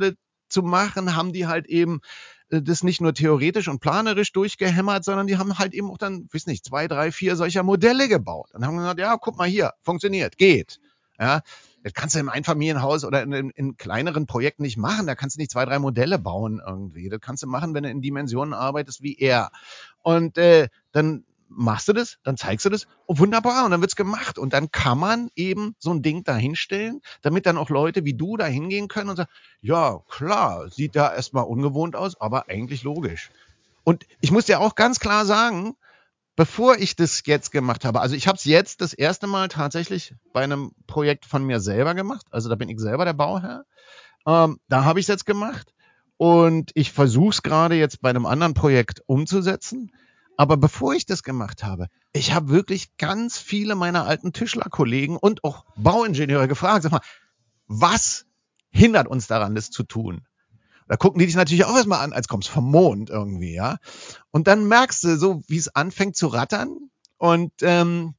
[0.49, 2.01] zu machen, haben die halt eben
[2.51, 6.29] äh, das nicht nur theoretisch und planerisch durchgehämmert, sondern die haben halt eben auch dann,
[6.33, 8.51] weiß nicht, zwei, drei, vier solcher Modelle gebaut.
[8.55, 10.81] Und haben gesagt, ja, guck mal hier, funktioniert, geht.
[11.21, 11.41] Ja,
[11.83, 15.07] das kannst du im Einfamilienhaus oder in, in, in, kleineren Projekten nicht machen.
[15.07, 17.09] Da kannst du nicht zwei, drei Modelle bauen irgendwie.
[17.09, 19.51] Das kannst du machen, wenn du in Dimensionen arbeitest wie er.
[20.03, 23.97] Und äh, dann machst du das, dann zeigst du das und wunderbar und dann wird's
[23.97, 28.15] gemacht und dann kann man eben so ein Ding dahinstellen, damit dann auch Leute wie
[28.15, 29.31] du da hingehen können und sagen,
[29.61, 33.31] ja, klar, sieht da erstmal ungewohnt aus, aber eigentlich logisch.
[33.85, 35.75] Und ich muss dir auch ganz klar sagen,
[36.37, 40.15] bevor ich das jetzt gemacht habe, also ich habe es jetzt das erste Mal tatsächlich
[40.33, 43.65] bei einem Projekt von mir selber gemacht, also da bin ich selber der Bauherr,
[44.27, 45.73] ähm, da habe ich es jetzt gemacht
[46.19, 49.91] und ich versuche es gerade jetzt bei einem anderen Projekt umzusetzen.
[50.39, 55.43] Aber bevor ich das gemacht habe, ich habe wirklich ganz viele meiner alten Tischlerkollegen und
[55.43, 57.01] auch Bauingenieure gefragt, sag mal,
[57.67, 58.25] was
[58.71, 60.25] hindert uns daran, das zu tun?
[60.87, 63.79] Da gucken die dich natürlich auch erstmal an, als kommst vom Mond irgendwie, ja.
[64.31, 66.89] Und dann merkst du so, wie es anfängt zu rattern.
[67.17, 68.15] Und ähm,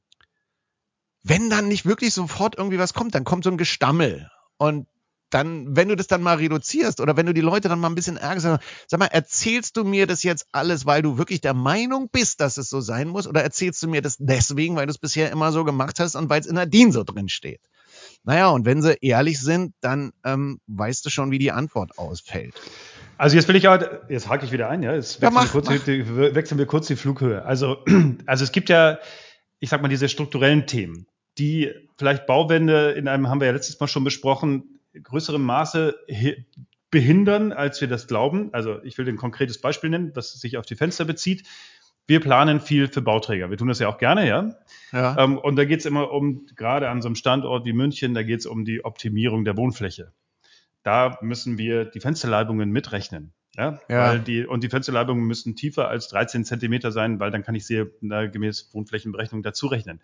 [1.22, 4.28] wenn dann nicht wirklich sofort irgendwie was kommt, dann kommt so ein Gestammel.
[4.58, 4.86] Und
[5.30, 7.94] dann, wenn du das dann mal reduzierst oder wenn du die Leute dann mal ein
[7.94, 12.08] bisschen ärgerst, sag mal, erzählst du mir das jetzt alles, weil du wirklich der Meinung
[12.10, 14.98] bist, dass es so sein muss, oder erzählst du mir das deswegen, weil du es
[14.98, 17.60] bisher immer so gemacht hast und weil es in der DIN so drin steht?
[18.24, 22.54] Naja, und wenn sie ehrlich sind, dann ähm, weißt du schon, wie die Antwort ausfällt.
[23.16, 25.54] Also jetzt will ich aber, jetzt hake ich wieder ein, ja, jetzt wechseln, ja, mach,
[25.54, 27.44] wir, kurz die, wechseln wir kurz die Flughöhe.
[27.44, 27.78] Also,
[28.26, 28.98] also es gibt ja,
[29.58, 31.06] ich sag mal, diese strukturellen Themen,
[31.38, 35.94] die vielleicht Bauwände in einem, haben wir ja letztes Mal schon besprochen, größerem Maße
[36.90, 38.50] behindern, als wir das glauben.
[38.52, 41.46] Also ich will ein konkretes Beispiel nennen, das sich auf die Fenster bezieht.
[42.06, 43.50] Wir planen viel für Bauträger.
[43.50, 44.56] Wir tun das ja auch gerne, ja.
[44.92, 45.16] ja.
[45.18, 48.24] Ähm, und da geht es immer um, gerade an so einem Standort wie München, da
[48.24, 50.12] geht es um die Optimierung der Wohnfläche.
[50.82, 53.32] Da müssen wir die Fensterleibungen mitrechnen.
[53.56, 54.08] Ja, ja.
[54.08, 57.66] Weil die, und die Fensterleibungen müssen tiefer als 13 Zentimeter sein, weil dann kann ich
[57.66, 60.00] sie gemäß Wohnflächenberechnung dazu rechnen.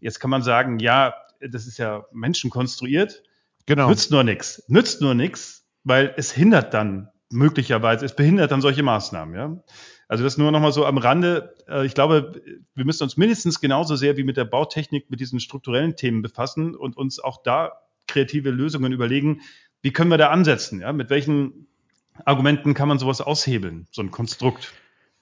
[0.00, 3.22] Jetzt kann man sagen, ja, das ist ja menschenkonstruiert.
[3.66, 3.88] Genau.
[3.88, 4.62] Nützt nur nichts.
[4.68, 9.62] Nützt nur nichts, weil es hindert dann möglicherweise, es behindert dann solche Maßnahmen, ja.
[10.08, 11.54] Also das nur nochmal so am Rande.
[11.66, 12.42] Äh, ich glaube,
[12.74, 16.74] wir müssen uns mindestens genauso sehr wie mit der Bautechnik, mit diesen strukturellen Themen befassen
[16.76, 17.72] und uns auch da
[18.06, 19.40] kreative Lösungen überlegen.
[19.80, 20.80] Wie können wir da ansetzen?
[20.80, 20.92] Ja?
[20.92, 21.66] Mit welchen
[22.26, 24.74] Argumenten kann man sowas aushebeln, so ein Konstrukt?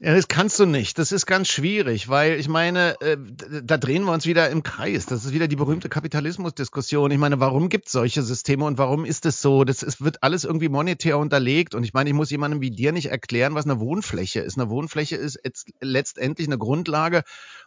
[0.03, 0.99] Ja, das kannst du nicht.
[0.99, 3.19] Das ist ganz schwierig, weil ich meine, äh,
[3.63, 5.05] da drehen wir uns wieder im Kreis.
[5.05, 7.11] Das ist wieder die berühmte Kapitalismusdiskussion.
[7.11, 9.63] Ich meine, warum gibt es solche Systeme und warum ist es so?
[9.65, 11.75] Das ist, wird alles irgendwie monetär unterlegt.
[11.75, 14.59] Und ich meine, ich muss jemandem wie dir nicht erklären, was eine Wohnfläche ist.
[14.59, 15.39] Eine Wohnfläche ist
[15.83, 17.23] letztendlich eine Grundlage,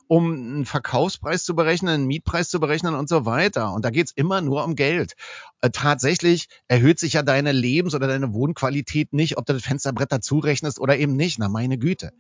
[0.08, 3.72] um einen Verkaufspreis zu berechnen, einen Mietpreis zu berechnen und so weiter.
[3.74, 5.14] Und da geht's immer nur um Geld.
[5.62, 10.12] Äh, tatsächlich erhöht sich ja deine Lebens- oder deine Wohnqualität nicht, ob du das Fensterbrett
[10.12, 11.38] dazu rechnest oder eben nicht.
[11.38, 12.12] Na, meine Güte.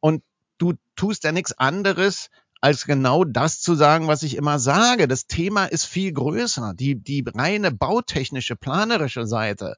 [0.00, 0.22] Und
[0.58, 5.06] du tust ja nichts anderes, als genau das zu sagen, was ich immer sage.
[5.06, 6.74] Das Thema ist viel größer.
[6.74, 9.76] Die, die reine bautechnische, planerische Seite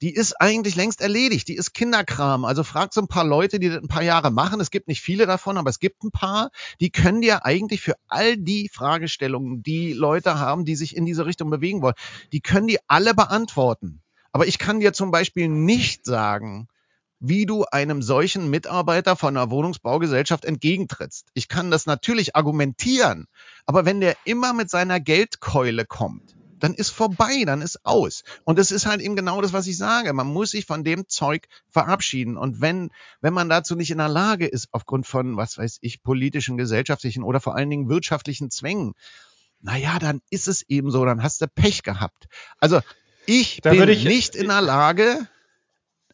[0.00, 1.48] die ist eigentlich längst erledigt.
[1.48, 2.44] Die ist Kinderkram.
[2.44, 4.60] Also frag so ein paar Leute, die das ein paar Jahre machen.
[4.60, 6.50] Es gibt nicht viele davon, aber es gibt ein paar,
[6.80, 11.26] die können dir eigentlich für all die Fragestellungen, die Leute haben, die sich in diese
[11.26, 11.96] Richtung bewegen wollen,
[12.32, 14.02] die können die alle beantworten.
[14.32, 16.68] Aber ich kann dir zum Beispiel nicht sagen,
[17.20, 21.26] wie du einem solchen Mitarbeiter von einer Wohnungsbaugesellschaft entgegentrittst.
[21.34, 23.26] Ich kann das natürlich argumentieren,
[23.66, 28.24] aber wenn der immer mit seiner Geldkeule kommt, dann ist vorbei, dann ist aus.
[28.44, 30.12] Und das ist halt eben genau das, was ich sage.
[30.12, 32.36] Man muss sich von dem Zeug verabschieden.
[32.36, 36.02] Und wenn, wenn man dazu nicht in der Lage ist, aufgrund von, was weiß ich,
[36.02, 38.94] politischen, gesellschaftlichen oder vor allen Dingen wirtschaftlichen Zwängen,
[39.60, 42.28] naja, dann ist es eben so, dann hast du Pech gehabt.
[42.58, 42.80] Also
[43.26, 45.28] ich da bin ich, nicht in der Lage,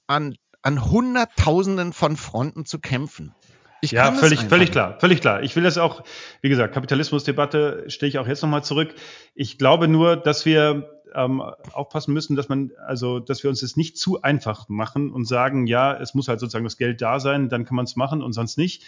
[0.06, 3.34] an, an Hunderttausenden von Fronten zu kämpfen.
[3.82, 5.42] Ich ja, völlig, völlig klar, völlig klar.
[5.42, 6.02] Ich will das auch,
[6.40, 8.94] wie gesagt, Kapitalismusdebatte stehe ich auch jetzt nochmal zurück.
[9.34, 13.76] Ich glaube nur, dass wir ähm, aufpassen müssen, dass man, also, dass wir uns das
[13.76, 17.50] nicht zu einfach machen und sagen, ja, es muss halt sozusagen das Geld da sein,
[17.50, 18.84] dann kann man es machen und sonst nicht.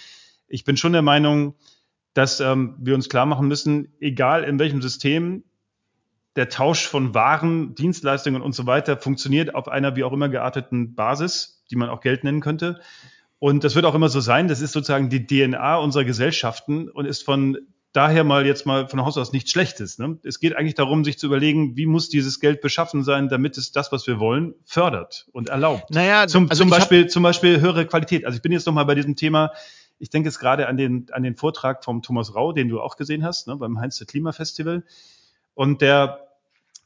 [0.49, 1.57] Ich bin schon der Meinung,
[2.15, 5.45] dass ähm, wir uns klar machen müssen, egal in welchem System,
[6.37, 10.95] der Tausch von Waren, Dienstleistungen und so weiter funktioniert auf einer wie auch immer gearteten
[10.95, 12.81] Basis, die man auch Geld nennen könnte.
[13.38, 14.48] Und das wird auch immer so sein.
[14.48, 17.59] Das ist sozusagen die DNA unserer Gesellschaften und ist von
[17.92, 19.98] daher mal jetzt mal von Haus aus nichts Schlechtes.
[19.98, 20.18] Ne?
[20.22, 23.72] Es geht eigentlich darum, sich zu überlegen, wie muss dieses Geld beschaffen sein, damit es
[23.72, 25.90] das, was wir wollen, fördert und erlaubt.
[25.90, 28.26] Naja, zum, also zum Beispiel, zum Beispiel höhere Qualität.
[28.26, 29.52] Also ich bin jetzt noch mal bei diesem Thema.
[29.98, 32.96] Ich denke jetzt gerade an den, an den Vortrag vom Thomas Rau, den du auch
[32.96, 34.85] gesehen hast, ne, beim Heinz der Klimafestival.
[35.55, 36.29] Und der,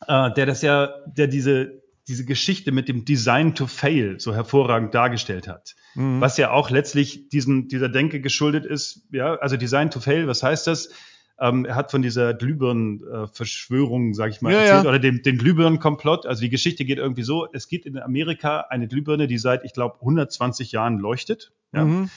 [0.06, 1.79] äh, der das ja, der diese,
[2.11, 5.77] diese Geschichte mit dem Design to Fail so hervorragend dargestellt hat.
[5.94, 6.20] Mhm.
[6.20, 9.07] Was ja auch letztlich diesem, dieser Denke geschuldet ist.
[9.12, 10.90] Ja, also Design to Fail, was heißt das?
[11.38, 14.90] Ähm, er hat von dieser Glühbirnen-Verschwörung, sage ich mal, ja, erzählt, ja.
[14.90, 16.27] oder dem, den Glühbirnen-Komplott.
[16.27, 19.73] Also die Geschichte geht irgendwie so, es gibt in Amerika eine Glühbirne, die seit, ich
[19.73, 21.53] glaube, 120 Jahren leuchtet.
[21.73, 21.85] Ja.
[21.85, 22.11] Mhm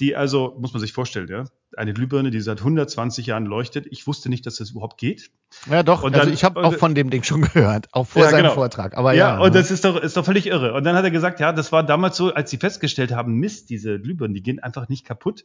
[0.00, 1.44] die also, muss man sich vorstellen, ja,
[1.76, 3.86] eine Glühbirne, die seit 120 Jahren leuchtet.
[3.90, 5.30] Ich wusste nicht, dass das überhaupt geht.
[5.70, 6.02] Ja, doch.
[6.02, 8.54] Und also ich habe auch von dem Ding schon gehört, auch vor ja, seinem genau.
[8.54, 8.96] Vortrag.
[8.96, 9.58] Aber ja, ja und ne?
[9.58, 10.74] das ist doch, ist doch völlig irre.
[10.74, 13.70] Und dann hat er gesagt, ja, das war damals so, als sie festgestellt haben, Mist,
[13.70, 15.42] diese Glühbirnen, die gehen einfach nicht kaputt,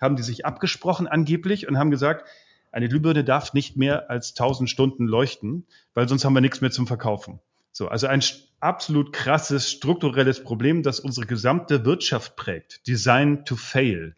[0.00, 2.28] haben die sich abgesprochen angeblich und haben gesagt,
[2.70, 6.70] eine Glühbirne darf nicht mehr als 1000 Stunden leuchten, weil sonst haben wir nichts mehr
[6.70, 7.40] zum Verkaufen.
[7.76, 8.22] So, also ein
[8.60, 12.86] absolut krasses strukturelles Problem, das unsere gesamte Wirtschaft prägt.
[12.86, 14.16] Design to fail.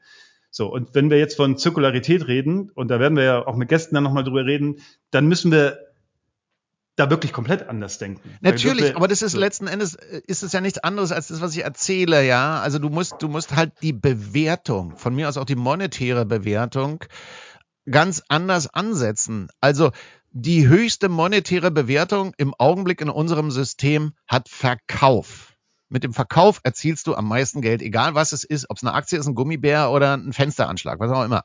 [0.52, 3.68] So, und wenn wir jetzt von Zirkularität reden, und da werden wir ja auch mit
[3.68, 5.76] Gästen dann nochmal drüber reden, dann müssen wir
[6.94, 8.30] da wirklich komplett anders denken.
[8.42, 11.56] Natürlich, aber das ist letzten Endes äh, ist es ja nichts anderes als das, was
[11.56, 12.60] ich erzähle, ja.
[12.60, 17.02] Also du musst, du musst halt die Bewertung, von mir aus auch die monetäre Bewertung,
[17.90, 19.48] ganz anders ansetzen.
[19.60, 19.90] Also
[20.30, 25.54] die höchste monetäre Bewertung im Augenblick in unserem System hat Verkauf.
[25.88, 28.92] Mit dem Verkauf erzielst du am meisten Geld, egal was es ist, ob es eine
[28.92, 31.44] Aktie ist, ein Gummibär oder ein Fensteranschlag, was auch immer.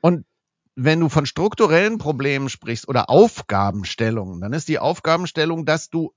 [0.00, 0.26] Und
[0.74, 6.12] wenn du von strukturellen Problemen sprichst oder Aufgabenstellungen, dann ist die Aufgabenstellung, dass du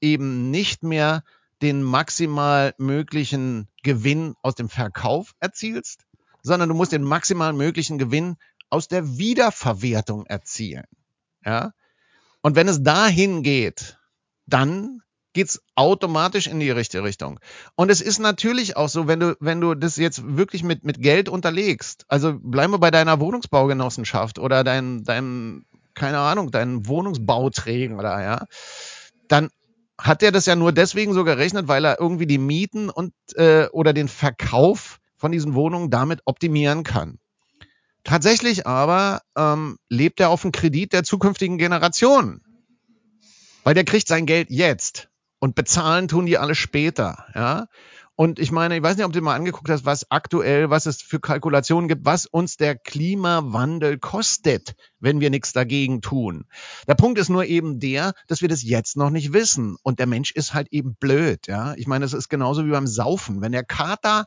[0.00, 1.22] eben nicht mehr
[1.62, 6.04] den maximal möglichen Gewinn aus dem Verkauf erzielst,
[6.42, 8.36] sondern du musst den maximal möglichen Gewinn
[8.70, 10.86] aus der Wiederverwertung erzielen.
[11.44, 11.72] Ja?
[12.42, 13.98] Und wenn es dahin geht,
[14.46, 15.02] dann
[15.32, 17.40] geht's automatisch in die richtige Richtung.
[17.74, 21.02] Und es ist natürlich auch so, wenn du, wenn du das jetzt wirklich mit, mit
[21.02, 27.98] Geld unterlegst, also bleiben wir bei deiner Wohnungsbaugenossenschaft oder deinem, deinem, keine Ahnung, deinen Wohnungsbauträgen
[27.98, 28.46] oder ja,
[29.28, 29.50] dann
[29.98, 33.66] hat er das ja nur deswegen so gerechnet, weil er irgendwie die Mieten und äh,
[33.72, 37.18] oder den Verkauf von diesen Wohnungen damit optimieren kann.
[38.06, 42.40] Tatsächlich aber ähm, lebt er auf dem Kredit der zukünftigen Generationen.
[43.64, 45.08] Weil der kriegt sein Geld jetzt
[45.40, 47.26] und bezahlen tun die alle später.
[47.34, 47.66] Ja?
[48.14, 51.02] Und ich meine, ich weiß nicht, ob du mal angeguckt hast, was aktuell, was es
[51.02, 56.44] für Kalkulationen gibt, was uns der Klimawandel kostet, wenn wir nichts dagegen tun.
[56.86, 59.76] Der Punkt ist nur eben der, dass wir das jetzt noch nicht wissen.
[59.82, 61.48] Und der Mensch ist halt eben blöd.
[61.48, 61.74] Ja?
[61.74, 63.40] Ich meine, es ist genauso wie beim Saufen.
[63.40, 64.26] Wenn der Kater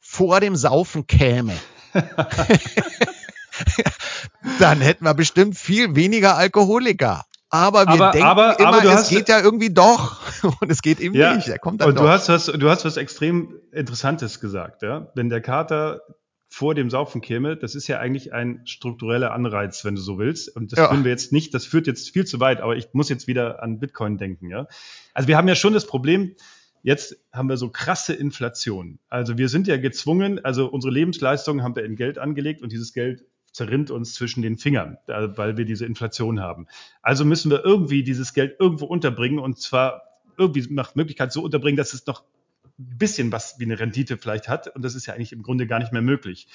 [0.00, 1.54] vor dem Saufen käme,
[4.58, 7.24] dann hätten wir bestimmt viel weniger Alkoholiker.
[7.50, 10.20] Aber wir aber, denken aber, immer, aber es geht ja irgendwie doch.
[10.60, 11.48] Und es geht eben ja, nicht.
[11.48, 12.04] Er kommt dann und doch.
[12.04, 15.10] du hast was, du hast was extrem Interessantes gesagt, ja.
[15.16, 16.00] Wenn der Kater
[16.48, 20.54] vor dem Saufen käme, das ist ja eigentlich ein struktureller Anreiz, wenn du so willst.
[20.54, 20.88] Und das ja.
[20.88, 23.62] führen wir jetzt nicht, das führt jetzt viel zu weit, aber ich muss jetzt wieder
[23.62, 24.66] an Bitcoin denken, ja.
[25.12, 26.36] Also wir haben ja schon das Problem,
[26.82, 28.98] jetzt haben wir so krasse Inflation.
[29.08, 32.92] Also wir sind ja gezwungen, also unsere Lebensleistungen haben wir in Geld angelegt und dieses
[32.92, 36.66] Geld zerrinnt uns zwischen den Fingern, weil wir diese Inflation haben.
[37.02, 40.02] Also müssen wir irgendwie dieses Geld irgendwo unterbringen und zwar
[40.38, 42.22] irgendwie nach Möglichkeit so unterbringen, dass es noch
[42.78, 44.68] ein bisschen was wie eine Rendite vielleicht hat.
[44.74, 46.48] Und das ist ja eigentlich im Grunde gar nicht mehr möglich.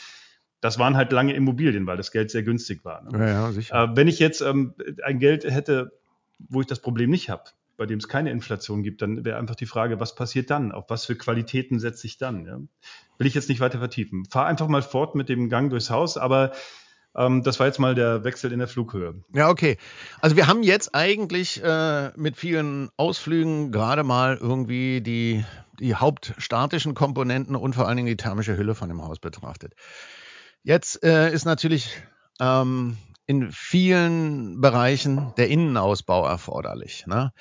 [0.61, 3.03] Das waren halt lange Immobilien, weil das Geld sehr günstig war.
[3.03, 3.19] Ne?
[3.19, 3.83] Ja, ja, sicher.
[3.83, 5.91] Äh, wenn ich jetzt ähm, ein Geld hätte,
[6.39, 7.43] wo ich das Problem nicht habe,
[7.77, 10.71] bei dem es keine Inflation gibt, dann wäre einfach die Frage, was passiert dann?
[10.71, 12.45] Auf was für Qualitäten setze ich dann?
[12.45, 12.59] Ja?
[13.17, 14.25] Will ich jetzt nicht weiter vertiefen.
[14.25, 16.53] Fahr einfach mal fort mit dem Gang durchs Haus, aber
[17.15, 19.15] das war jetzt mal der Wechsel in der Flughöhe.
[19.33, 19.77] Ja, okay.
[20.19, 25.45] Also wir haben jetzt eigentlich äh, mit vielen Ausflügen gerade mal irgendwie die,
[25.79, 29.73] die hauptstatischen Komponenten und vor allen Dingen die thermische Hülle von dem Haus betrachtet.
[30.63, 31.89] Jetzt äh, ist natürlich
[32.41, 32.97] ähm,
[33.27, 37.07] in vielen Bereichen der Innenausbau erforderlich.
[37.07, 37.31] Ne?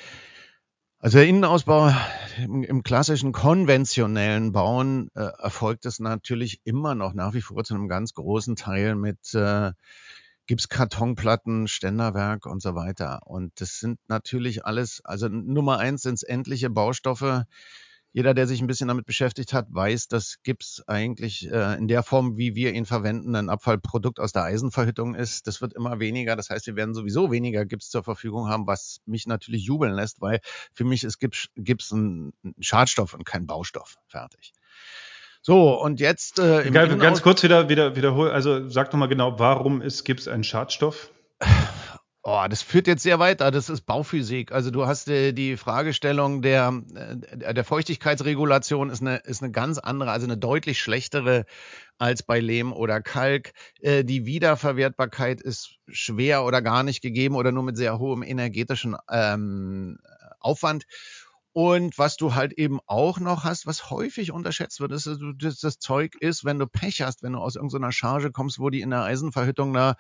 [1.05, 1.93] Also der Innenausbau
[2.39, 7.75] im, im klassischen konventionellen Bauen äh, erfolgt es natürlich immer noch nach wie vor zu
[7.75, 9.73] einem ganz großen Teil mit äh,
[10.47, 13.21] Gipskartonplatten, Ständerwerk und so weiter.
[13.27, 17.45] Und das sind natürlich alles, also Nummer eins sind es endliche Baustoffe,
[18.15, 22.05] jeder, der sich ein bisschen damit beschäftigt hat, weiß, dass Gips eigentlich äh, in der
[22.05, 25.49] Form, wie wir ihn verwenden, ein Abfallprodukt aus der Eisenverhüttung ist.
[25.49, 26.37] Das wird immer weniger.
[26.37, 30.21] Das heißt, wir werden sowieso weniger Gips zur Verfügung haben, was mich natürlich jubeln lässt,
[30.21, 30.39] weil
[30.73, 33.97] für mich ist Gips, Gips ein Schadstoff und kein Baustoff.
[34.07, 34.53] Fertig.
[35.43, 36.39] So, und jetzt.
[36.39, 38.31] Äh, ganz, ganz kurz wieder, wieder wiederholen.
[38.31, 41.11] Also sag doch mal genau, warum ist Gips ein Schadstoff?
[42.27, 43.51] Oh, das führt jetzt sehr weiter.
[43.51, 44.51] Das ist Bauphysik.
[44.51, 49.77] Also du hast äh, die Fragestellung der, äh, der Feuchtigkeitsregulation ist eine, ist eine ganz
[49.77, 51.45] andere, also eine deutlich schlechtere
[51.99, 53.53] als bei Lehm oder Kalk.
[53.83, 58.97] Äh, die Wiederverwertbarkeit ist schwer oder gar nicht gegeben oder nur mit sehr hohem energetischen
[59.11, 59.99] ähm,
[60.41, 60.87] Aufwand.
[61.55, 65.79] Und was du halt eben auch noch hast, was häufig unterschätzt wird, ist, dass das
[65.79, 68.91] Zeug ist, wenn du Pech hast, wenn du aus irgendeiner Charge kommst, wo die in
[68.91, 69.95] der Eisenverhüttung da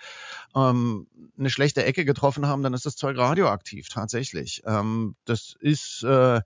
[0.57, 1.07] ähm,
[1.39, 4.65] eine schlechte Ecke getroffen haben, dann ist das Zeug radioaktiv tatsächlich.
[4.67, 6.43] Ähm, das ist äh, eine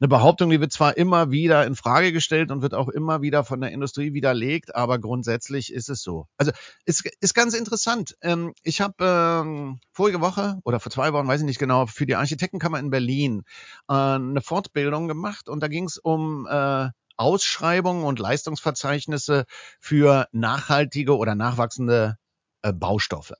[0.00, 3.62] Behauptung, die wird zwar immer wieder in Frage gestellt und wird auch immer wieder von
[3.62, 6.26] der Industrie widerlegt, aber grundsätzlich ist es so.
[6.36, 6.52] Also
[6.84, 8.18] ist, ist ganz interessant.
[8.20, 12.04] Ähm, ich habe ähm, vorige Woche oder vor zwei Wochen, weiß ich nicht genau, für
[12.04, 13.44] die Architektenkammer in Berlin
[13.88, 19.44] äh, eine Fortbildung gemacht und da ging es um äh, Ausschreibungen und Leistungsverzeichnisse
[19.80, 22.16] für nachhaltige oder nachwachsende
[22.62, 23.34] äh, Baustoffe.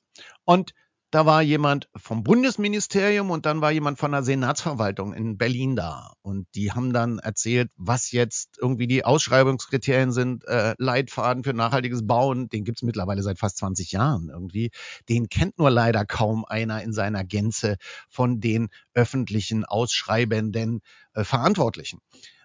[0.44, 0.72] Und
[1.12, 6.14] da war jemand vom Bundesministerium und dann war jemand von der Senatsverwaltung in Berlin da.
[6.22, 12.06] Und die haben dann erzählt, was jetzt irgendwie die Ausschreibungskriterien sind, äh, Leitfaden für nachhaltiges
[12.06, 14.70] Bauen, den gibt's mittlerweile seit fast 20 Jahren irgendwie.
[15.10, 17.76] Den kennt nur leider kaum einer in seiner Gänze
[18.08, 20.80] von den öffentlichen Ausschreibenden
[21.12, 22.00] äh, Verantwortlichen.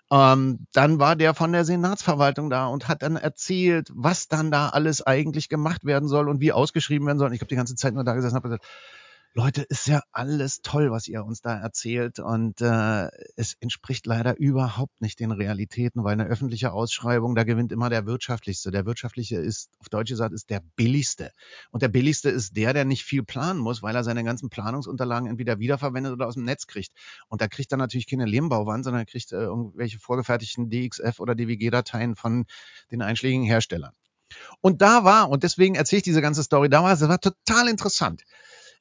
[0.10, 4.70] Ähm, dann war der von der Senatsverwaltung da und hat dann erzählt, was dann da
[4.70, 7.28] alles eigentlich gemacht werden soll und wie ausgeschrieben werden soll.
[7.28, 8.66] Und ich habe die ganze Zeit nur da gesessen und habe gesagt,
[9.38, 12.18] Leute, ist ja alles toll, was ihr uns da erzählt.
[12.18, 17.72] Und äh, es entspricht leider überhaupt nicht den Realitäten, weil eine öffentliche Ausschreibung, da gewinnt
[17.72, 18.72] immer der wirtschaftlichste.
[18.72, 21.30] Der wirtschaftliche ist, auf Deutsch gesagt, ist der billigste.
[21.70, 25.30] Und der billigste ist der, der nicht viel planen muss, weil er seine ganzen Planungsunterlagen
[25.30, 26.92] entweder wiederverwendet oder aus dem Netz kriegt.
[27.28, 31.36] Und da kriegt er natürlich keine Lehmbauwand, sondern er kriegt äh, irgendwelche vorgefertigten DXF oder
[31.36, 32.48] DWG-Dateien von
[32.90, 33.94] den einschlägigen Herstellern.
[34.62, 37.68] Und da war, und deswegen erzähle ich diese ganze Story, da war es war total
[37.68, 38.24] interessant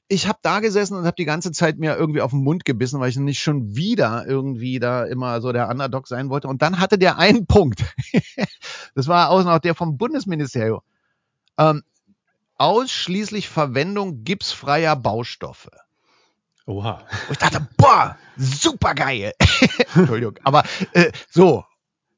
[0.09, 3.01] ich habe da gesessen und habe die ganze Zeit mir irgendwie auf den Mund gebissen,
[3.01, 6.49] weil ich nicht schon wieder irgendwie da immer so der Underdog sein wollte.
[6.49, 7.85] Und dann hatte der einen Punkt.
[8.95, 10.81] das war auch noch der vom Bundesministerium.
[11.59, 11.83] Ähm,
[12.57, 15.71] ausschließlich Verwendung gipsfreier Baustoffe.
[16.67, 17.03] Oha.
[17.29, 19.33] Und ich dachte, boah, super geil.
[19.95, 20.39] Entschuldigung.
[20.45, 21.65] Aber äh, so.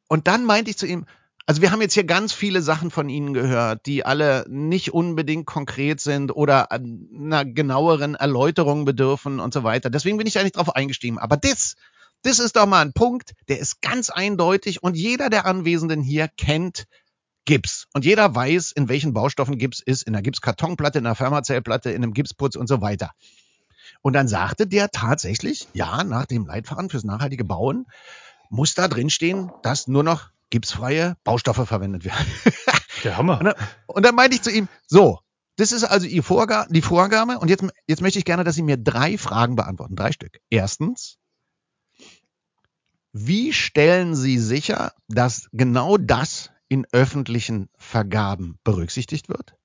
[0.08, 1.06] Und dann meinte ich zu ihm,
[1.48, 5.46] also wir haben jetzt hier ganz viele Sachen von Ihnen gehört, die alle nicht unbedingt
[5.46, 9.88] konkret sind oder einer genaueren Erläuterung bedürfen und so weiter.
[9.88, 11.16] Deswegen bin ich eigentlich drauf eingestiegen.
[11.16, 11.76] Aber das,
[12.20, 16.28] das ist doch mal ein Punkt, der ist ganz eindeutig und jeder der Anwesenden hier
[16.28, 16.84] kennt
[17.46, 17.86] Gips.
[17.94, 22.02] Und jeder weiß, in welchen Baustoffen Gips ist, in der Gipskartonplatte, in der Fermazellplatte, in
[22.02, 23.12] einem Gipsputz und so weiter.
[24.02, 27.86] Und dann sagte der tatsächlich, ja, nach dem Leitfaden fürs nachhaltige Bauen
[28.50, 32.26] muss da drinstehen, dass nur noch gipsfreie Baustoffe verwendet werden.
[33.04, 33.38] Der Hammer.
[33.38, 33.54] Und dann,
[33.86, 35.20] und dann meinte ich zu ihm, so,
[35.56, 38.62] das ist also die Vorgabe, die Vorgabe und jetzt, jetzt möchte ich gerne, dass Sie
[38.62, 40.38] mir drei Fragen beantworten, drei Stück.
[40.50, 41.18] Erstens,
[43.12, 49.56] wie stellen Sie sicher, dass genau das in öffentlichen Vergaben berücksichtigt wird?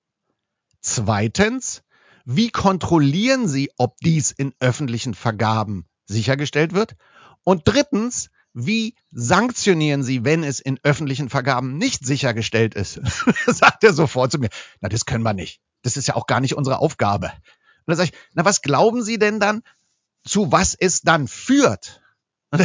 [0.82, 1.84] Zweitens,
[2.26, 6.96] wie kontrollieren Sie, ob dies in öffentlichen Vergaben sichergestellt wird?
[7.44, 13.02] Und drittens, wie sanktionieren Sie, wenn es in öffentlichen Vergaben nicht sichergestellt ist?
[13.48, 14.50] sagt er sofort zu mir,
[14.82, 15.62] na, das können wir nicht.
[15.82, 17.28] Das ist ja auch gar nicht unsere Aufgabe.
[17.28, 19.62] Und dann sage ich, na, was glauben Sie denn dann,
[20.24, 22.02] zu was es dann führt?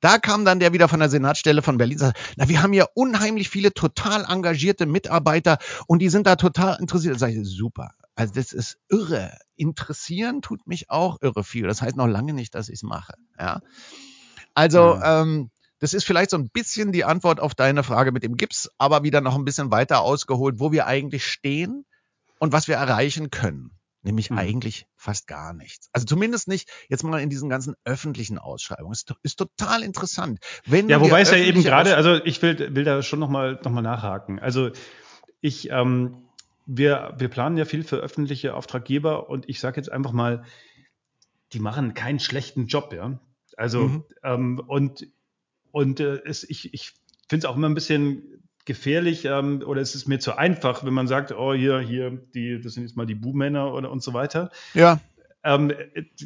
[0.00, 1.98] Da, kam dann der wieder von der Senatsstelle von Berlin.
[1.98, 6.78] Sagt, na, wir haben ja unheimlich viele total engagierte Mitarbeiter und die sind da total
[6.80, 7.14] interessiert.
[7.14, 7.92] Da sage ich, super.
[8.14, 9.36] Also das ist irre.
[9.56, 11.66] Interessieren tut mich auch irre viel.
[11.66, 13.14] Das heißt noch lange nicht, dass ich es mache.
[13.38, 13.60] Ja.
[14.54, 15.22] Also ja.
[15.22, 18.70] ähm, das ist vielleicht so ein bisschen die Antwort auf deine Frage mit dem Gips,
[18.78, 21.84] aber wieder noch ein bisschen weiter ausgeholt, wo wir eigentlich stehen
[22.38, 23.72] und was wir erreichen können.
[24.04, 24.38] Nämlich hm.
[24.38, 25.88] eigentlich fast gar nichts.
[25.92, 28.92] Also zumindest nicht jetzt mal in diesen ganzen öffentlichen Ausschreibungen.
[28.92, 30.40] Ist, ist total interessant.
[30.66, 33.70] Wenn ja, wobei es ja eben gerade, also ich will, will da schon nochmal noch
[33.70, 34.40] mal nachhaken.
[34.40, 34.70] Also
[35.40, 36.28] ich, ähm,
[36.66, 40.44] wir, wir planen ja viel für öffentliche Auftraggeber und ich sage jetzt einfach mal,
[41.52, 43.20] die machen keinen schlechten Job, ja.
[43.58, 44.04] Also, mhm.
[44.22, 45.06] ähm, und,
[45.70, 46.92] und äh, es, ich, ich
[47.28, 50.94] finde es auch immer ein bisschen gefährlich ähm, oder es ist mir zu einfach, wenn
[50.94, 54.12] man sagt, oh, hier, hier, die, das sind jetzt mal die Buhmänner oder und so
[54.12, 54.50] weiter.
[54.74, 55.00] Ja.
[55.42, 55.72] Ähm,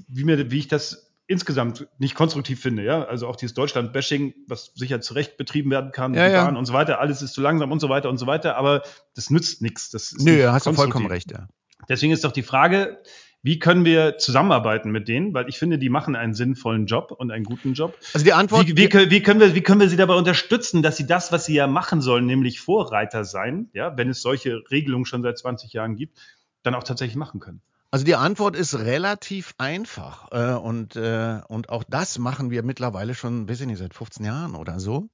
[0.09, 3.05] wie, mir, wie ich das insgesamt nicht konstruktiv finde, ja.
[3.05, 6.49] Also auch dieses Deutschland-Bashing, was sicher zu Recht betrieben werden kann, ja, ja.
[6.49, 8.83] und so weiter, alles ist zu langsam und so weiter und so weiter, aber
[9.15, 9.91] das nützt nichts.
[9.91, 11.49] Das ist Nö, hast du vollkommen recht, ja.
[11.89, 12.99] Deswegen ist doch die Frage,
[13.47, 15.33] wie können wir zusammenarbeiten mit denen?
[15.33, 17.97] Weil ich finde, die machen einen sinnvollen Job und einen guten Job.
[18.13, 18.67] Also die Antwort.
[18.67, 21.45] Wie, wie, wie, können, wir, wie können wir sie dabei unterstützen, dass sie das, was
[21.45, 25.73] sie ja machen sollen, nämlich Vorreiter sein, ja, wenn es solche Regelungen schon seit 20
[25.73, 26.19] Jahren gibt,
[26.65, 27.61] dann auch tatsächlich machen können?
[27.97, 33.15] Also die Antwort ist relativ einfach äh, und, äh, und auch das machen wir mittlerweile
[33.15, 35.09] schon, weiß ich nicht, seit 15 Jahren oder so.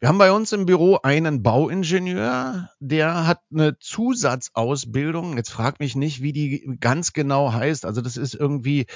[0.00, 5.36] Wir haben bei uns im Büro einen Bauingenieur, der hat eine Zusatzausbildung.
[5.36, 7.86] Jetzt frag mich nicht, wie die ganz genau heißt.
[7.86, 8.86] Also das ist irgendwie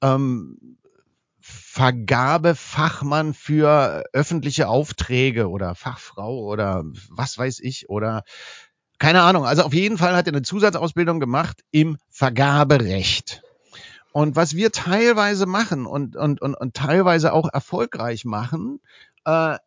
[0.00, 0.76] ähm,
[1.38, 8.24] Vergabefachmann für öffentliche Aufträge oder Fachfrau oder was weiß ich oder
[9.02, 9.44] keine Ahnung.
[9.44, 13.42] Also auf jeden Fall hat er eine Zusatzausbildung gemacht im Vergaberecht.
[14.12, 18.78] Und was wir teilweise machen und, und, und, und teilweise auch erfolgreich machen,
[19.24, 19.58] äh,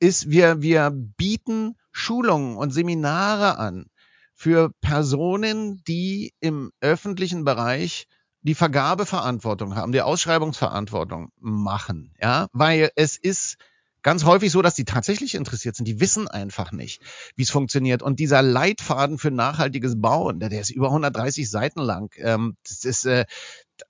[0.00, 3.86] ist, wir, wir bieten Schulungen und Seminare an
[4.34, 8.08] für Personen, die im öffentlichen Bereich
[8.42, 13.56] die Vergabeverantwortung haben, die Ausschreibungsverantwortung machen, ja, weil es ist
[14.02, 15.86] ganz häufig so, dass die tatsächlich interessiert sind.
[15.86, 17.02] Die wissen einfach nicht,
[17.36, 18.02] wie es funktioniert.
[18.02, 22.14] Und dieser Leitfaden für nachhaltiges Bauen, der, der ist über 130 Seiten lang.
[22.18, 23.24] Ähm, das ist, äh,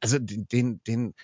[0.01, 1.15] also den, den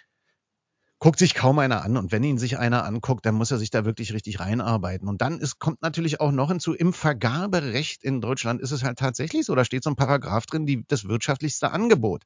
[0.99, 1.97] guckt sich kaum einer an.
[1.97, 5.09] Und wenn ihn sich einer anguckt, dann muss er sich da wirklich richtig reinarbeiten.
[5.09, 8.99] Und dann ist, kommt natürlich auch noch hinzu, im Vergaberecht in Deutschland ist es halt
[8.99, 12.25] tatsächlich so, da steht so ein Paragraph drin, die, das wirtschaftlichste Angebot.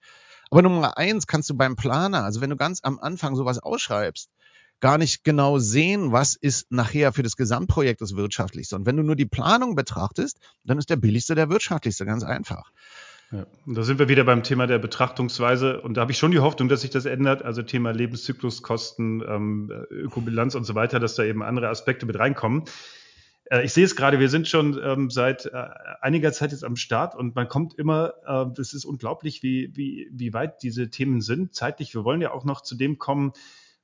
[0.50, 4.30] Aber Nummer eins kannst du beim Planer, also wenn du ganz am Anfang sowas ausschreibst,
[4.80, 8.76] gar nicht genau sehen, was ist nachher für das Gesamtprojekt das wirtschaftlichste.
[8.76, 12.70] Und wenn du nur die Planung betrachtest, dann ist der billigste der wirtschaftlichste, ganz einfach.
[13.32, 15.80] Ja, und da sind wir wieder beim Thema der Betrachtungsweise.
[15.82, 17.44] Und da habe ich schon die Hoffnung, dass sich das ändert.
[17.44, 22.64] Also Thema Lebenszykluskosten, ähm, Ökobilanz und so weiter, dass da eben andere Aspekte mit reinkommen.
[23.44, 25.64] Äh, ich sehe es gerade, wir sind schon ähm, seit äh,
[26.00, 30.32] einiger Zeit jetzt am Start und man kommt immer, äh, ist unglaublich, wie, wie, wie
[30.32, 31.94] weit diese Themen sind zeitlich.
[31.94, 33.32] Wir wollen ja auch noch zu dem kommen,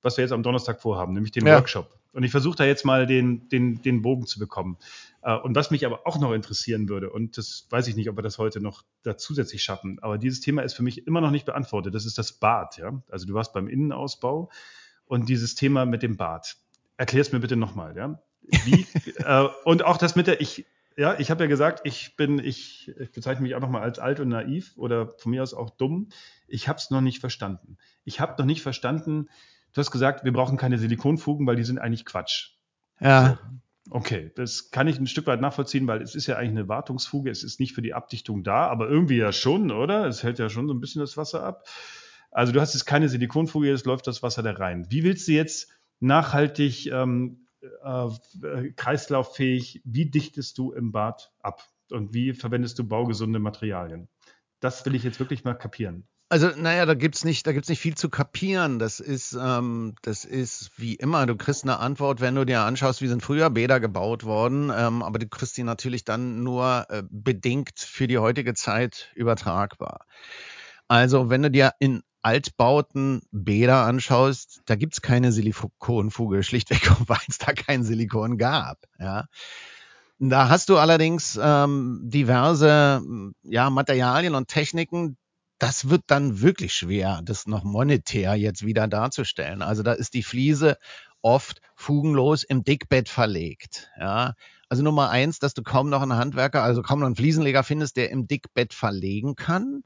[0.06, 1.56] was wir jetzt am Donnerstag vorhaben, nämlich den ja.
[1.56, 1.98] Workshop.
[2.12, 4.78] Und ich versuche da jetzt mal den, den, den Bogen zu bekommen.
[5.20, 8.16] Äh, und was mich aber auch noch interessieren würde, und das weiß ich nicht, ob
[8.16, 11.32] wir das heute noch da zusätzlich schaffen, aber dieses Thema ist für mich immer noch
[11.32, 11.94] nicht beantwortet.
[11.94, 12.78] Das ist das Bad.
[12.78, 13.02] Ja?
[13.10, 14.48] Also du warst beim Innenausbau
[15.04, 16.56] und dieses Thema mit dem Bad.
[16.96, 17.96] Erklär es mir bitte nochmal.
[17.96, 18.22] Ja?
[18.64, 18.86] Wie,
[19.16, 20.64] äh, und auch das mit der, ich,
[20.96, 24.20] ja, ich habe ja gesagt, ich bin, ich, ich bezeichne mich auch nochmal als alt
[24.20, 26.08] und naiv oder von mir aus auch dumm.
[26.48, 27.76] Ich habe es noch nicht verstanden.
[28.04, 29.28] Ich habe noch nicht verstanden,
[29.76, 32.52] Du hast gesagt, wir brauchen keine Silikonfugen, weil die sind eigentlich Quatsch.
[32.98, 33.38] Ja.
[33.38, 33.96] So.
[33.98, 37.30] Okay, das kann ich ein Stück weit nachvollziehen, weil es ist ja eigentlich eine Wartungsfuge.
[37.30, 40.06] Es ist nicht für die Abdichtung da, aber irgendwie ja schon, oder?
[40.06, 41.68] Es hält ja schon so ein bisschen das Wasser ab.
[42.30, 44.86] Also du hast jetzt keine Silikonfuge, jetzt läuft das Wasser da rein.
[44.88, 45.70] Wie willst du jetzt
[46.00, 51.62] nachhaltig ähm, äh, kreislauffähig, wie dichtest du im Bad ab?
[51.90, 54.08] Und wie verwendest du baugesunde Materialien?
[54.58, 56.08] Das will ich jetzt wirklich mal kapieren.
[56.28, 58.80] Also, naja, da gibt's nicht, da gibt's nicht viel zu kapieren.
[58.80, 61.24] Das ist, ähm, das ist wie immer.
[61.26, 65.04] Du kriegst eine Antwort, wenn du dir anschaust, wie sind früher Bäder gebaut worden, ähm,
[65.04, 70.04] aber du kriegst die natürlich dann nur äh, bedingt für die heutige Zeit übertragbar.
[70.88, 77.38] Also, wenn du dir in Altbauten Bäder anschaust, da gibt's keine Silikonfuge, schlichtweg, weil es
[77.38, 78.78] da kein Silikon gab.
[78.98, 79.26] Ja.
[80.18, 83.00] Da hast du allerdings ähm, diverse
[83.44, 85.16] ja, Materialien und Techniken,
[85.58, 89.62] das wird dann wirklich schwer, das noch monetär jetzt wieder darzustellen.
[89.62, 90.76] Also da ist die Fliese
[91.22, 93.90] oft fugenlos im Dickbett verlegt.
[93.98, 94.34] Ja,
[94.68, 97.96] also Nummer eins, dass du kaum noch einen Handwerker, also kaum noch einen Fliesenleger findest,
[97.96, 99.82] der im Dickbett verlegen kann.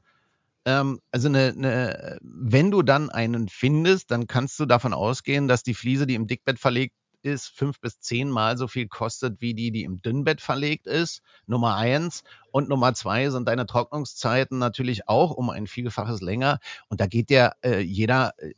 [0.65, 5.63] Ähm, also eine, eine, wenn du dann einen findest, dann kannst du davon ausgehen, dass
[5.63, 6.95] die Fliese, die im Dickbett verlegt
[7.25, 11.21] ist, fünf bis zehnmal so viel kostet wie die, die im Dünnbett verlegt ist.
[11.47, 12.23] Nummer eins.
[12.51, 16.59] Und Nummer zwei sind deine Trocknungszeiten natürlich auch um ein Vielfaches länger.
[16.89, 18.53] Und da geht ja äh, jeder äh,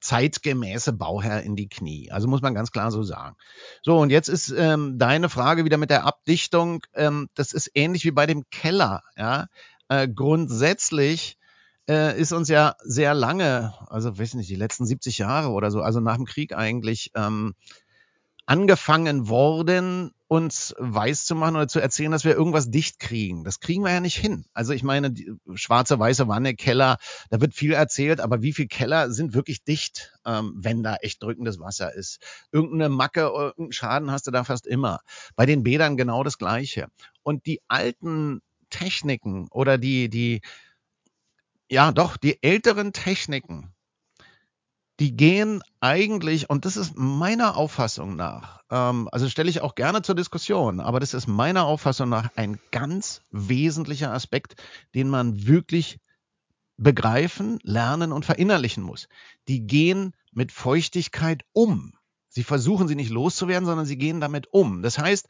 [0.00, 2.10] zeitgemäße Bauherr in die Knie.
[2.10, 3.36] Also muss man ganz klar so sagen.
[3.82, 6.84] So, und jetzt ist ähm, deine Frage wieder mit der Abdichtung.
[6.94, 9.02] Ähm, das ist ähnlich wie bei dem Keller.
[9.16, 9.46] Ja?
[9.88, 11.38] Äh, grundsätzlich
[11.88, 15.80] äh, ist uns ja sehr lange, also weiß nicht, die letzten 70 Jahre oder so,
[15.80, 17.54] also nach dem Krieg eigentlich, ähm,
[18.46, 23.44] angefangen worden, uns weiß zu machen oder zu erzählen, dass wir irgendwas dicht kriegen.
[23.44, 24.46] Das kriegen wir ja nicht hin.
[24.52, 25.14] Also ich meine,
[25.54, 26.98] schwarze, weiße Wanne, Keller,
[27.30, 31.22] da wird viel erzählt, aber wie viele Keller sind wirklich dicht, ähm, wenn da echt
[31.22, 32.18] drückendes Wasser ist?
[32.52, 35.00] Irgendeine Macke, irgendeinen Schaden hast du da fast immer.
[35.36, 36.88] Bei den Bädern genau das Gleiche.
[37.22, 38.40] Und die alten
[38.70, 40.40] Techniken oder die, die,
[41.70, 43.73] ja doch, die älteren Techniken,
[45.00, 50.02] die gehen eigentlich, und das ist meiner Auffassung nach, ähm, also stelle ich auch gerne
[50.02, 54.54] zur Diskussion, aber das ist meiner Auffassung nach ein ganz wesentlicher Aspekt,
[54.94, 55.98] den man wirklich
[56.76, 59.08] begreifen, lernen und verinnerlichen muss.
[59.48, 61.94] Die gehen mit Feuchtigkeit um.
[62.28, 64.82] Sie versuchen sie nicht loszuwerden, sondern sie gehen damit um.
[64.82, 65.28] Das heißt,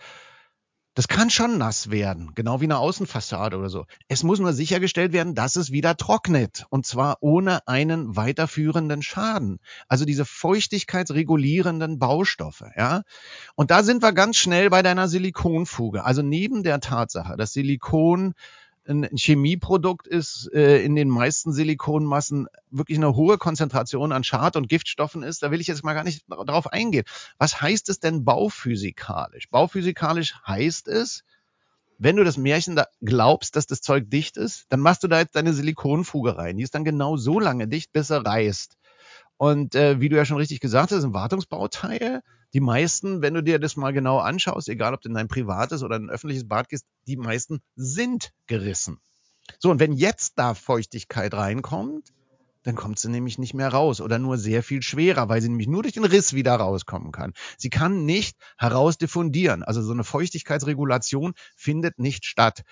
[0.95, 3.87] das kann schon nass werden, genau wie eine Außenfassade oder so.
[4.07, 9.59] Es muss nur sichergestellt werden, dass es wieder trocknet und zwar ohne einen weiterführenden Schaden.
[9.89, 13.03] Also diese feuchtigkeitsregulierenden Baustoffe, ja.
[13.57, 16.05] Und da sind wir ganz schnell bei deiner Silikonfuge.
[16.05, 18.35] Also neben der Tatsache, dass Silikon
[18.87, 24.69] ein Chemieprodukt ist, äh, in den meisten Silikonmassen wirklich eine hohe Konzentration an Schad- und
[24.69, 27.05] Giftstoffen ist, da will ich jetzt mal gar nicht darauf eingehen.
[27.39, 29.49] Was heißt es denn bauphysikalisch?
[29.51, 31.25] Bauphysikalisch heißt es,
[31.99, 35.21] wenn du das Märchen da glaubst, dass das Zeug dicht ist, dann machst du da
[35.21, 36.57] jetzt deine Silikonfuge rein.
[36.57, 38.77] Die ist dann genau so lange dicht, bis er reißt.
[39.37, 42.23] Und äh, wie du ja schon richtig gesagt hast, ein Wartungsbauteil
[42.55, 45.83] die meisten, wenn du dir das mal genau anschaust, egal ob du in ein privates
[45.83, 49.01] oder ein öffentliches Bad gehst, die meisten sind gerissen.
[49.59, 52.13] So, und wenn jetzt da Feuchtigkeit reinkommt,
[52.65, 55.69] dann kommt sie nämlich nicht mehr raus oder nur sehr viel schwerer, weil sie nämlich
[55.69, 57.33] nur durch den Riss wieder rauskommen kann.
[57.57, 59.63] Sie kann nicht herausdiffundieren.
[59.63, 62.63] Also so eine Feuchtigkeitsregulation findet nicht statt.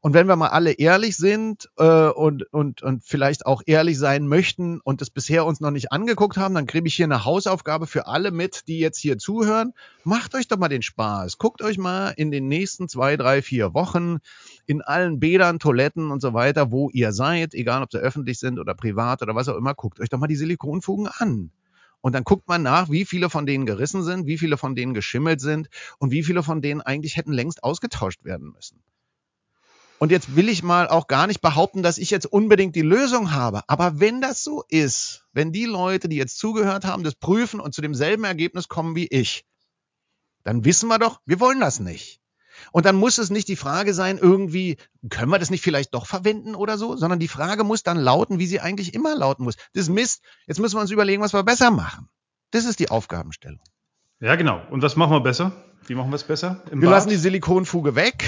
[0.00, 4.26] Und wenn wir mal alle ehrlich sind äh, und, und, und vielleicht auch ehrlich sein
[4.26, 7.86] möchten und es bisher uns noch nicht angeguckt haben, dann kriege ich hier eine Hausaufgabe
[7.86, 9.74] für alle mit, die jetzt hier zuhören.
[10.04, 11.38] Macht euch doch mal den Spaß.
[11.38, 14.18] Guckt euch mal in den nächsten zwei, drei, vier Wochen
[14.66, 18.58] in allen Bädern, Toiletten und so weiter, wo ihr seid, egal ob sie öffentlich sind
[18.58, 21.50] oder privat oder was auch immer, guckt euch doch mal die Silikonfugen an.
[22.00, 24.92] Und dann guckt man nach, wie viele von denen gerissen sind, wie viele von denen
[24.92, 25.68] geschimmelt sind
[25.98, 28.82] und wie viele von denen eigentlich hätten längst ausgetauscht werden müssen.
[29.98, 33.32] Und jetzt will ich mal auch gar nicht behaupten, dass ich jetzt unbedingt die Lösung
[33.32, 33.62] habe.
[33.68, 37.74] Aber wenn das so ist, wenn die Leute, die jetzt zugehört haben, das prüfen und
[37.74, 39.46] zu demselben Ergebnis kommen wie ich,
[40.42, 42.20] dann wissen wir doch, wir wollen das nicht.
[42.72, 44.76] Und dann muss es nicht die Frage sein, irgendwie,
[45.10, 48.38] können wir das nicht vielleicht doch verwenden oder so, sondern die Frage muss dann lauten,
[48.38, 49.56] wie sie eigentlich immer lauten muss.
[49.72, 50.22] Das ist Mist.
[50.46, 52.08] Jetzt müssen wir uns überlegen, was wir besser machen.
[52.50, 53.60] Das ist die Aufgabenstellung.
[54.20, 54.62] Ja, genau.
[54.70, 55.52] Und was machen wir besser?
[55.86, 56.62] Wie machen wir es besser?
[56.70, 56.90] wir Bad?
[56.90, 58.24] lassen die Silikonfuge weg,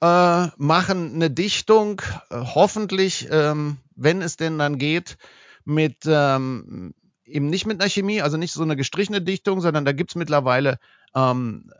[0.00, 5.16] äh, machen eine Dichtung, äh, hoffentlich, ähm, wenn es denn dann geht,
[5.64, 9.92] mit ähm, eben nicht mit einer Chemie, also nicht so eine gestrichene Dichtung, sondern da
[9.92, 10.78] gibt's mittlerweile
[11.14, 11.70] ähm,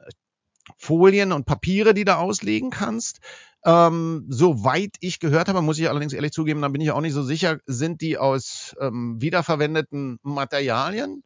[0.77, 3.21] Folien und Papiere, die du auslegen kannst.
[3.65, 7.13] Ähm, soweit ich gehört habe, muss ich allerdings ehrlich zugeben, da bin ich auch nicht
[7.13, 11.23] so sicher, sind die aus ähm, wiederverwendeten Materialien.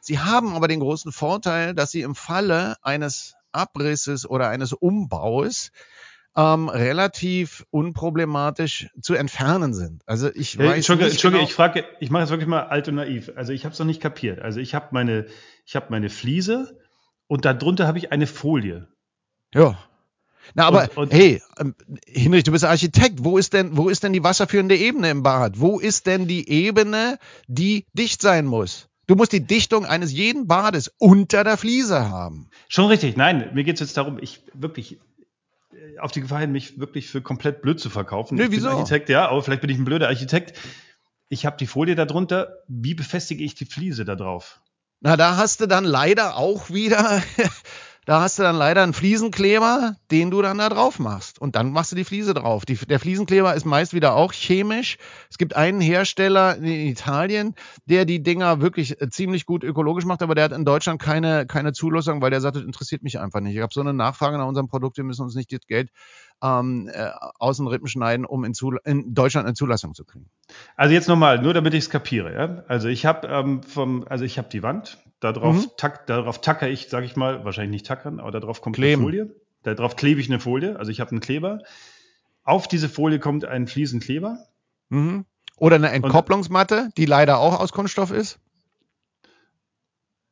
[0.00, 5.70] Sie haben aber den großen Vorteil, dass sie im Falle eines Abrisses oder eines Umbaus
[6.36, 10.02] ähm, relativ unproblematisch zu entfernen sind.
[10.06, 12.86] Also ich weiß Entschuldige, nicht Entschuldige, genau, ich frage, ich mache jetzt wirklich mal alt
[12.88, 13.32] und naiv.
[13.34, 14.40] Also ich habe es noch nicht kapiert.
[14.40, 15.26] Also ich habe meine,
[15.64, 16.78] ich habe meine Fliese
[17.28, 18.88] und darunter habe ich eine Folie.
[19.54, 19.78] Ja.
[20.54, 21.74] Na, aber und, und hey, ähm,
[22.06, 23.22] Hinrich, du bist Architekt.
[23.22, 25.60] Wo ist denn, wo ist denn die wasserführende Ebene im Bad?
[25.60, 28.88] Wo ist denn die Ebene, die dicht sein muss?
[29.06, 32.50] Du musst die Dichtung eines jeden Bades unter der Fliese haben.
[32.68, 33.16] Schon richtig.
[33.16, 34.98] Nein, mir geht es jetzt darum, ich wirklich
[35.72, 38.36] äh, auf die Gefahr hin, mich wirklich für komplett blöd zu verkaufen.
[38.36, 38.68] Nee, wieso?
[38.68, 40.58] Architekt, ja, aber vielleicht bin ich ein blöder Architekt.
[41.30, 42.58] Ich habe die Folie darunter.
[42.68, 44.60] Wie befestige ich die Fliese da drauf?
[45.00, 47.22] Na, da hast du dann leider auch wieder
[48.08, 51.38] Da hast du dann leider einen Fliesenkleber, den du dann da drauf machst.
[51.38, 52.64] Und dann machst du die Fliese drauf.
[52.64, 54.96] Die, der Fliesenkleber ist meist wieder auch chemisch.
[55.28, 60.22] Es gibt einen Hersteller in Italien, der die Dinger wirklich äh, ziemlich gut ökologisch macht,
[60.22, 63.40] aber der hat in Deutschland keine, keine Zulassung, weil der sagt, das interessiert mich einfach
[63.40, 63.56] nicht.
[63.56, 65.90] Ich habe so eine Nachfrage nach unserem Produkt, wir müssen uns nicht das Geld
[66.42, 70.30] ähm, äh, aus den Rippen schneiden, um in, Zul in Deutschland eine Zulassung zu kriegen.
[70.76, 72.34] Also jetzt nochmal, nur damit ich es kapiere.
[72.34, 72.64] Ja?
[72.68, 75.70] Also ich habe ähm, vom, also ich habe die Wand, Darauf, mhm.
[75.76, 79.02] tack, darauf tacker ich, sage ich mal, wahrscheinlich nicht tackern, aber darauf kommt Kleben.
[79.02, 79.36] eine Folie.
[79.64, 81.58] Darauf klebe ich eine Folie, also ich habe einen Kleber.
[82.44, 84.46] Auf diese Folie kommt ein Fliesenkleber.
[84.90, 85.26] Mhm.
[85.56, 88.38] Oder eine Entkopplungsmatte, die leider auch aus Kunststoff ist.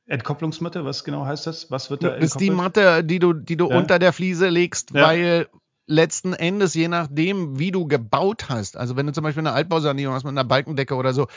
[0.06, 1.68] Entkopplungsmatte, was genau heißt das?
[1.72, 3.76] Was wird da Das ist die Matte, die du, die du ja.
[3.76, 5.04] unter der Fliese legst, ja.
[5.04, 5.48] weil
[5.86, 10.14] letzten Endes, je nachdem, wie du gebaut hast, also wenn du zum Beispiel eine Altbausanierung
[10.14, 11.28] hast mit einer Balkendecke oder so,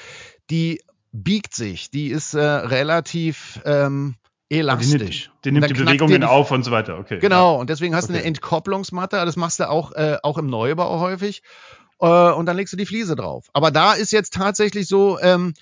[0.50, 0.82] die
[1.12, 4.16] biegt sich, die ist äh, relativ ähm,
[4.50, 5.32] elastisch.
[5.44, 6.98] Die nimmt, die, nimmt die Bewegungen die, auf und so weiter.
[6.98, 7.20] Okay.
[7.20, 7.60] Genau, ja.
[7.60, 8.14] und deswegen hast okay.
[8.14, 11.42] du eine Entkopplungsmatte, das machst du auch, äh, auch im Neubau häufig.
[12.02, 13.48] Äh, und dann legst du die Fliese drauf.
[13.54, 15.54] Aber da ist jetzt tatsächlich so, ähm,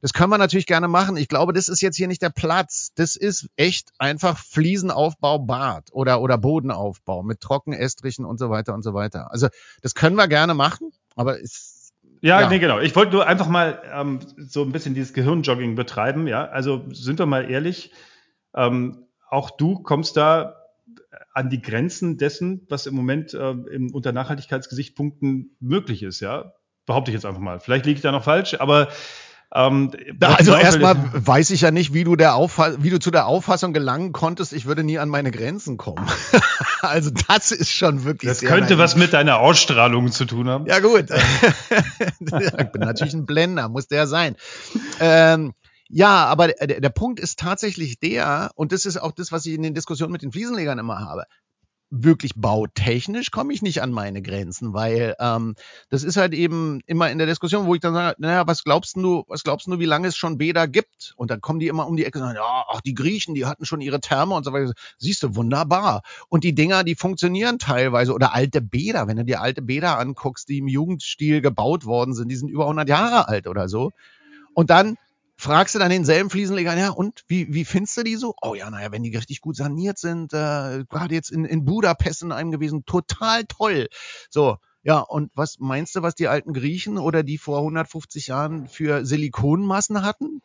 [0.00, 1.16] das können wir natürlich gerne machen.
[1.16, 2.92] Ich glaube, das ist jetzt hier nicht der Platz.
[2.94, 8.82] Das ist echt einfach Fliesenaufbau Bad oder, oder Bodenaufbau mit Trockenestrichen und so weiter und
[8.82, 9.32] so weiter.
[9.32, 9.48] Also
[9.82, 11.76] das können wir gerne machen, aber ist
[12.22, 12.80] ja, ja, nee, genau.
[12.80, 16.26] Ich wollte nur einfach mal ähm, so ein bisschen dieses Gehirnjogging betreiben.
[16.26, 17.92] Ja, also sind wir mal ehrlich,
[18.54, 20.56] ähm, auch du kommst da
[21.32, 26.20] an die Grenzen dessen, was im Moment äh, im, unter Nachhaltigkeitsgesichtspunkten möglich ist.
[26.20, 26.54] Ja,
[26.86, 27.60] behaupte ich jetzt einfach mal.
[27.60, 28.88] Vielleicht liege ich da noch falsch, aber
[29.56, 29.90] ähm,
[30.20, 34.12] also erstmal weiß ich ja nicht, wie du, der wie du zu der Auffassung gelangen
[34.12, 36.06] konntest, ich würde nie an meine Grenzen kommen.
[36.82, 38.28] also das ist schon wirklich.
[38.28, 38.78] Das könnte naiv.
[38.78, 40.66] was mit deiner Ausstrahlung zu tun haben.
[40.66, 41.06] Ja gut.
[42.20, 44.36] ich bin natürlich ein Blender, muss der sein.
[45.00, 45.54] Ähm,
[45.88, 49.54] ja, aber der, der Punkt ist tatsächlich der, und das ist auch das, was ich
[49.54, 51.24] in den Diskussionen mit den Fliesenlegern immer habe
[51.90, 55.54] wirklich bautechnisch komme ich nicht an meine Grenzen, weil ähm,
[55.88, 58.96] das ist halt eben immer in der Diskussion, wo ich dann sage, naja, was glaubst
[58.96, 61.14] du, was glaubst du, wie lange es schon Bäder gibt?
[61.16, 63.46] Und dann kommen die immer um die Ecke und sagen, ja, ach, die Griechen, die
[63.46, 64.72] hatten schon ihre Therme und so weiter.
[64.98, 66.02] Siehst du, wunderbar.
[66.28, 68.12] Und die Dinger, die funktionieren teilweise.
[68.12, 72.28] Oder alte Bäder, wenn du dir alte Bäder anguckst, die im Jugendstil gebaut worden sind,
[72.28, 73.92] die sind über 100 Jahre alt oder so.
[74.54, 74.96] Und dann
[75.36, 78.34] fragst du dann denselben Fliesenleger, ja, und wie, wie findest du die so?
[78.42, 82.22] Oh ja, naja, wenn die richtig gut saniert sind, äh, gerade jetzt in, in Budapest
[82.22, 83.88] in einem gewesen, total toll.
[84.30, 88.68] So, ja, und was meinst du, was die alten Griechen oder die vor 150 Jahren
[88.68, 90.42] für Silikonmassen hatten?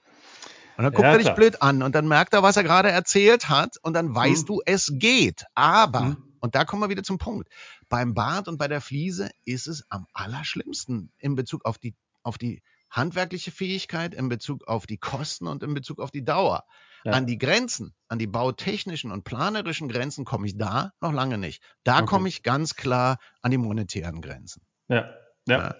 [0.77, 2.89] Und dann guckt ja, er dich blöd an und dann merkt er, was er gerade
[2.89, 4.45] erzählt hat und dann weißt hm.
[4.47, 5.45] du, es geht.
[5.53, 6.17] Aber, hm.
[6.39, 7.49] und da kommen wir wieder zum Punkt,
[7.87, 12.37] beim Bad und bei der Fliese ist es am allerschlimmsten in Bezug auf die, auf
[12.37, 16.65] die handwerkliche Fähigkeit in Bezug auf die Kosten und in Bezug auf die Dauer.
[17.03, 17.13] Ja.
[17.13, 21.63] An die Grenzen, an die bautechnischen und planerischen Grenzen komme ich da noch lange nicht.
[21.83, 22.05] Da okay.
[22.05, 24.61] komme ich ganz klar an die monetären Grenzen.
[24.87, 25.09] Ja,
[25.47, 25.57] ja.
[25.57, 25.75] ja.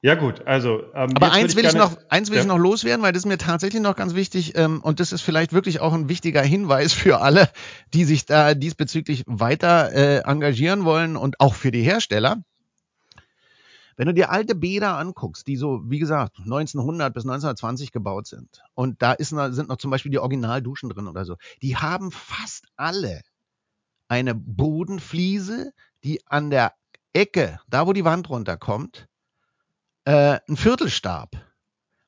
[0.00, 0.84] Ja gut, also.
[0.94, 2.42] Ähm, Aber eins will ich, noch, eins will ja.
[2.42, 5.22] ich noch loswerden, weil das ist mir tatsächlich noch ganz wichtig ähm, und das ist
[5.22, 7.50] vielleicht wirklich auch ein wichtiger Hinweis für alle,
[7.94, 12.44] die sich da diesbezüglich weiter äh, engagieren wollen und auch für die Hersteller.
[13.98, 18.62] Wenn du dir alte Bäder anguckst, die so, wie gesagt, 1900 bis 1920 gebaut sind,
[18.74, 22.68] und da ist, sind noch zum Beispiel die Originalduschen drin oder so, die haben fast
[22.76, 23.22] alle
[24.06, 25.72] eine Bodenfliese,
[26.04, 26.74] die an der
[27.12, 29.08] Ecke, da wo die Wand runterkommt,
[30.04, 31.36] äh, ein Viertelstab.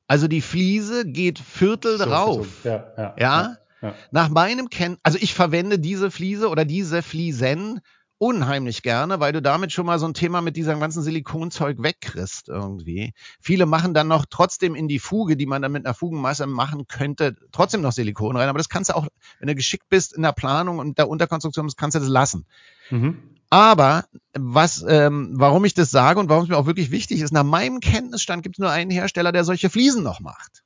[0.07, 2.47] Also die Fliese geht Viertel so, drauf.
[2.63, 3.57] Ja, ja, ja?
[3.81, 7.81] ja, Nach meinem Kennen, also ich verwende diese Fliese oder diese Fliesen
[8.21, 12.49] unheimlich gerne, weil du damit schon mal so ein Thema mit diesem ganzen Silikonzeug wegkriegst
[12.49, 13.13] irgendwie.
[13.39, 16.87] Viele machen dann noch trotzdem in die Fuge, die man dann mit einer Fugenmasse machen
[16.87, 18.47] könnte, trotzdem noch Silikon rein.
[18.47, 19.07] Aber das kannst du auch,
[19.39, 22.45] wenn du geschickt bist in der Planung und der Unterkonstruktion, kannst du das lassen.
[22.91, 23.17] Mhm.
[23.49, 27.33] Aber was, ähm, warum ich das sage und warum es mir auch wirklich wichtig ist,
[27.33, 30.63] nach meinem Kenntnisstand gibt es nur einen Hersteller, der solche Fliesen noch macht.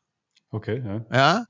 [0.51, 1.05] Okay, ja.
[1.09, 1.45] Ja.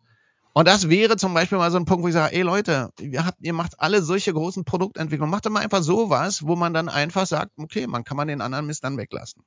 [0.58, 3.26] Und das wäre zum Beispiel mal so ein Punkt, wo ich sage, ey Leute, ihr,
[3.26, 6.88] habt, ihr macht alle solche großen Produktentwicklungen, macht doch mal einfach sowas, wo man dann
[6.88, 9.44] einfach sagt, okay, man kann man den anderen Mist dann weglassen.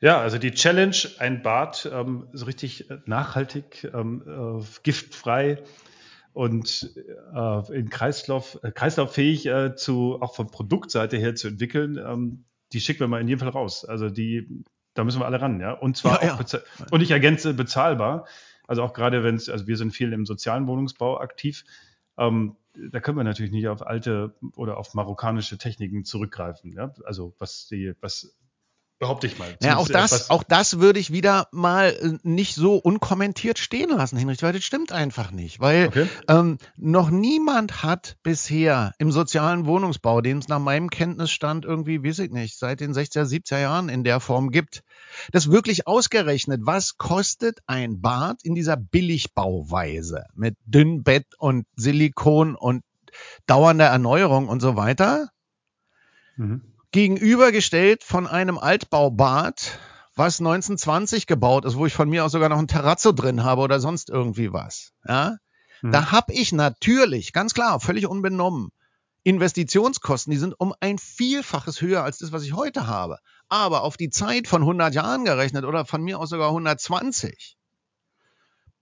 [0.00, 5.62] Ja, also die Challenge, ein Bad ähm, so richtig nachhaltig, ähm, äh, giftfrei
[6.32, 6.90] und
[7.34, 12.80] äh, in Kreislauf, äh, kreislauffähig äh, zu, auch von Produktseite her zu entwickeln, ähm, die
[12.80, 13.84] schicken wir mal in jedem Fall raus.
[13.84, 14.64] Also die,
[14.94, 15.72] da müssen wir alle ran, ja.
[15.72, 16.60] Und zwar ja, auch ja.
[16.90, 18.26] und ich ergänze bezahlbar.
[18.66, 21.64] Also auch gerade wenn es, also wir sind viel im sozialen Wohnungsbau aktiv.
[22.18, 26.72] Ähm, da können wir natürlich nicht auf alte oder auf marokkanische Techniken zurückgreifen.
[26.72, 26.94] Ja?
[27.04, 28.36] Also was die, was
[28.98, 29.54] Behaupte ich mal.
[29.60, 34.16] Ja, auch das, auch das würde ich wieder mal äh, nicht so unkommentiert stehen lassen,
[34.16, 35.60] Hinrich, weil das stimmt einfach nicht.
[35.60, 36.06] Weil okay.
[36.28, 42.20] ähm, noch niemand hat bisher im sozialen Wohnungsbau, den es nach meinem Kenntnisstand irgendwie, weiß
[42.20, 44.82] ich nicht, seit den 60er, 70er Jahren in der Form gibt,
[45.32, 46.60] das wirklich ausgerechnet.
[46.64, 52.82] Was kostet ein Bad in dieser Billigbauweise mit Dünnbett und Silikon und
[53.46, 55.30] dauernder Erneuerung und so weiter?
[56.36, 56.62] Mhm
[56.96, 59.78] gegenübergestellt von einem Altbaubad,
[60.14, 63.60] was 1920 gebaut ist, wo ich von mir aus sogar noch ein Terrazzo drin habe
[63.60, 64.92] oder sonst irgendwie was.
[65.06, 65.36] Ja?
[65.82, 65.92] Mhm.
[65.92, 68.70] Da habe ich natürlich, ganz klar, völlig unbenommen,
[69.24, 73.18] Investitionskosten, die sind um ein Vielfaches höher als das, was ich heute habe.
[73.48, 77.56] Aber auf die Zeit von 100 Jahren gerechnet oder von mir aus sogar 120,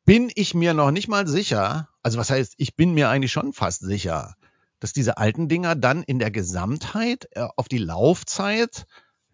[0.05, 3.53] bin ich mir noch nicht mal sicher, also was heißt, ich bin mir eigentlich schon
[3.53, 4.35] fast sicher,
[4.81, 8.87] dass diese alten Dinger dann in der Gesamtheit äh, auf die Laufzeit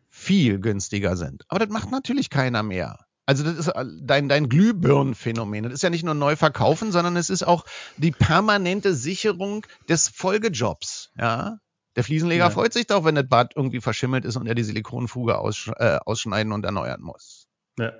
[0.08, 1.44] viel günstiger sind.
[1.48, 2.98] Aber das macht natürlich keiner mehr.
[3.26, 5.64] Also das ist äh, dein, dein Glühbirnenphänomen.
[5.64, 7.64] Das ist ja nicht nur neu verkaufen, sondern es ist auch
[7.96, 11.10] die permanente Sicherung des Folgejobs.
[11.16, 11.58] Ja?
[11.96, 12.50] Der Fliesenleger ja.
[12.50, 15.98] freut sich doch, wenn das Bad irgendwie verschimmelt ist und er die Silikonfuge aussch äh,
[16.04, 17.48] ausschneiden und erneuern muss.
[17.78, 17.92] Ja.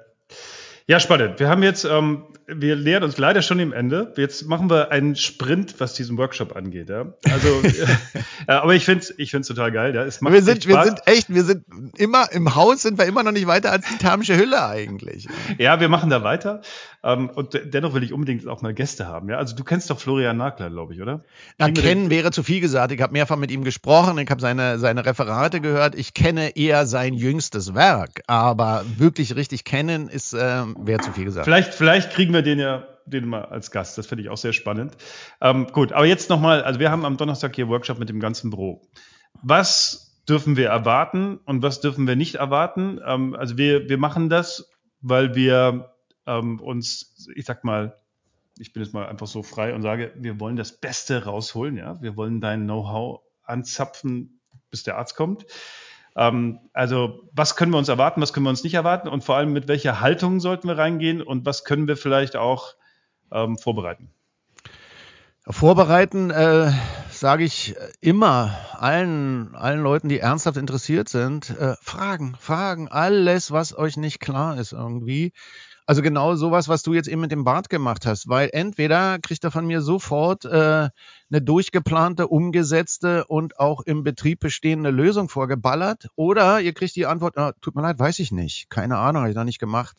[0.91, 1.38] Ja, spannend.
[1.38, 4.12] Wir haben jetzt, ähm, wir nähern uns leider schon im Ende.
[4.16, 6.88] Jetzt machen wir einen Sprint, was diesen Workshop angeht.
[6.88, 7.14] Ja?
[7.30, 7.49] Also,
[8.49, 9.95] äh, aber ich finde es ich find's total geil.
[9.95, 10.03] Ja?
[10.03, 11.64] Es macht wir, sind, wir sind echt, wir sind
[11.97, 15.28] immer im Haus, sind wir immer noch nicht weiter als die thermische Hülle eigentlich.
[15.59, 16.61] Ja, wir machen da weiter.
[17.05, 19.28] Ähm, und dennoch will ich unbedingt auch mal Gäste haben.
[19.28, 19.38] Ja?
[19.38, 21.22] Also du kennst doch Florian Nagler, glaube ich, oder?
[21.57, 22.93] Na, kennen wäre zu viel gesagt.
[22.93, 25.95] Ich habe mehrfach mit ihm gesprochen, ich habe seine, seine Referate gehört.
[25.95, 31.24] Ich kenne eher sein jüngstes Werk, aber wirklich richtig kennen ist ähm, wäre zu viel
[31.24, 31.45] gesagt.
[31.45, 33.99] Vielleicht, vielleicht kriegen wir den ja den mal als Gast.
[33.99, 34.97] Das finde ich auch sehr spannend.
[35.41, 38.51] Ähm, gut, aber jetzt nochmal, also wir haben am Donnerstag hier Workshop mit dem ganzen
[38.51, 38.83] Büro.
[39.43, 43.01] Was dürfen wir erwarten und was dürfen wir nicht erwarten?
[43.05, 44.70] Ähm, also wir, wir machen das,
[45.01, 45.93] weil wir
[46.26, 47.97] ähm, uns, ich sag mal,
[48.59, 52.01] ich bin jetzt mal einfach so frei und sage, wir wollen das Beste rausholen, ja.
[52.03, 55.47] Wir wollen dein Know-how anzapfen, bis der Arzt kommt.
[56.17, 59.37] Ähm, also was können wir uns erwarten, was können wir uns nicht erwarten und vor
[59.37, 62.75] allem mit welcher Haltung sollten wir reingehen und was können wir vielleicht auch
[63.33, 64.11] ähm, vorbereiten?
[65.49, 66.71] Vorbereiten äh,
[67.11, 73.77] sage ich immer allen, allen Leuten, die ernsthaft interessiert sind, äh, fragen, fragen, alles, was
[73.77, 75.33] euch nicht klar ist irgendwie.
[75.91, 79.43] Also genau sowas, was du jetzt eben mit dem Bart gemacht hast, weil entweder kriegt
[79.43, 86.07] er von mir sofort äh, eine durchgeplante, umgesetzte und auch im Betrieb bestehende Lösung vorgeballert,
[86.14, 89.30] oder ihr kriegt die Antwort, ah, tut mir leid, weiß ich nicht, keine Ahnung, habe
[89.30, 89.97] ich noch nicht gemacht.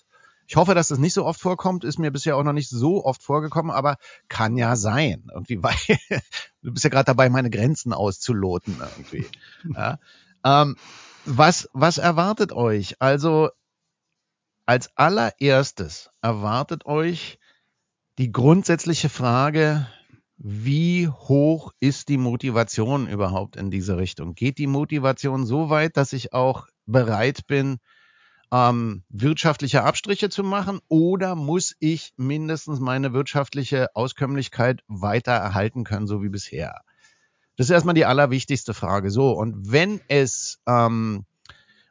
[0.48, 3.04] Ich hoffe, dass das nicht so oft vorkommt, ist mir bisher auch noch nicht so
[3.04, 3.98] oft vorgekommen, aber
[4.30, 5.30] kann ja sein.
[5.34, 5.76] Irgendwie, weil
[6.64, 9.26] du bist ja gerade dabei, meine Grenzen auszuloten irgendwie.
[9.76, 10.00] Ja.
[10.46, 10.78] Ähm,
[11.26, 12.96] was, was erwartet euch?
[13.02, 13.50] Also
[14.66, 17.40] als allererstes erwartet euch
[18.18, 19.88] die grundsätzliche Frage,
[20.38, 24.34] wie hoch ist die Motivation überhaupt in diese Richtung?
[24.34, 27.78] Geht die Motivation so weit, dass ich auch bereit bin,
[28.52, 36.08] ähm, wirtschaftliche Abstriche zu machen oder muss ich mindestens meine wirtschaftliche Auskömmlichkeit weiter erhalten können,
[36.08, 36.82] so wie bisher?
[37.56, 39.12] Das ist erstmal die allerwichtigste Frage.
[39.12, 41.26] So, und wenn es, ähm,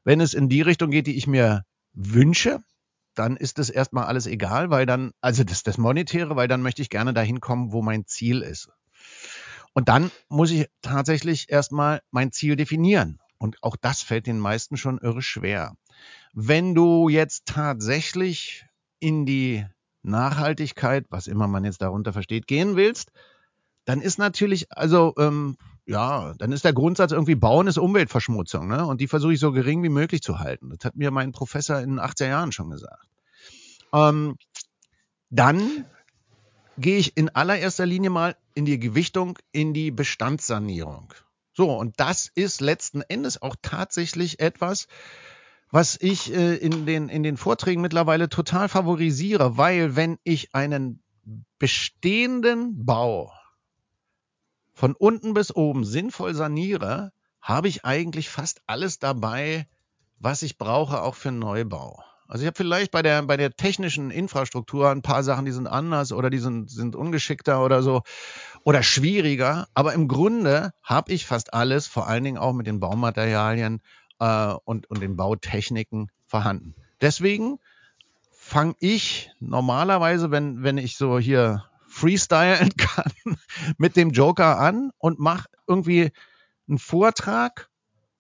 [0.05, 2.63] wenn es in die Richtung geht, die ich mir wünsche,
[3.15, 6.83] dann ist das erstmal alles egal, weil dann, also das, das Monetäre, weil dann möchte
[6.83, 8.71] ich gerne dahin kommen, wo mein Ziel ist.
[9.73, 13.19] Und dann muss ich tatsächlich erstmal mein Ziel definieren.
[13.39, 15.75] Und auch das fällt den meisten schon irre schwer.
[16.33, 18.67] Wenn du jetzt tatsächlich
[18.99, 19.67] in die
[20.03, 23.13] Nachhaltigkeit, was immer man jetzt darunter versteht, gehen willst,
[23.91, 28.87] dann ist natürlich, also ähm, ja, dann ist der Grundsatz irgendwie Bauen ist Umweltverschmutzung, ne?
[28.87, 30.71] Und die versuche ich so gering wie möglich zu halten.
[30.71, 33.09] Das hat mir mein Professor in den 80er Jahren schon gesagt.
[33.93, 34.37] Ähm,
[35.31, 35.87] dann
[36.79, 41.13] gehe ich in allererster Linie mal in die Gewichtung, in die Bestandssanierung.
[41.53, 44.87] So, und das ist letzten Endes auch tatsächlich etwas,
[45.73, 51.03] was ich äh, in, den, in den Vorträgen mittlerweile total favorisiere, weil wenn ich einen
[51.59, 53.33] bestehenden Bau
[54.81, 57.13] von unten bis oben sinnvoll saniere,
[57.43, 59.67] habe ich eigentlich fast alles dabei,
[60.19, 62.03] was ich brauche, auch für Neubau.
[62.27, 65.67] Also ich habe vielleicht bei der, bei der technischen Infrastruktur ein paar Sachen, die sind
[65.67, 68.01] anders oder die sind, sind ungeschickter oder so
[68.65, 69.69] oder schwieriger.
[69.75, 73.83] Aber im Grunde habe ich fast alles, vor allen Dingen auch mit den Baumaterialien
[74.19, 76.75] äh, und, und den Bautechniken vorhanden.
[77.03, 77.59] Deswegen
[78.31, 81.70] fange ich normalerweise, wenn, wenn ich so hier
[82.01, 83.13] freestylen kann,
[83.77, 86.13] mit dem Joker an und mache irgendwie
[86.69, 87.69] einen Vortrag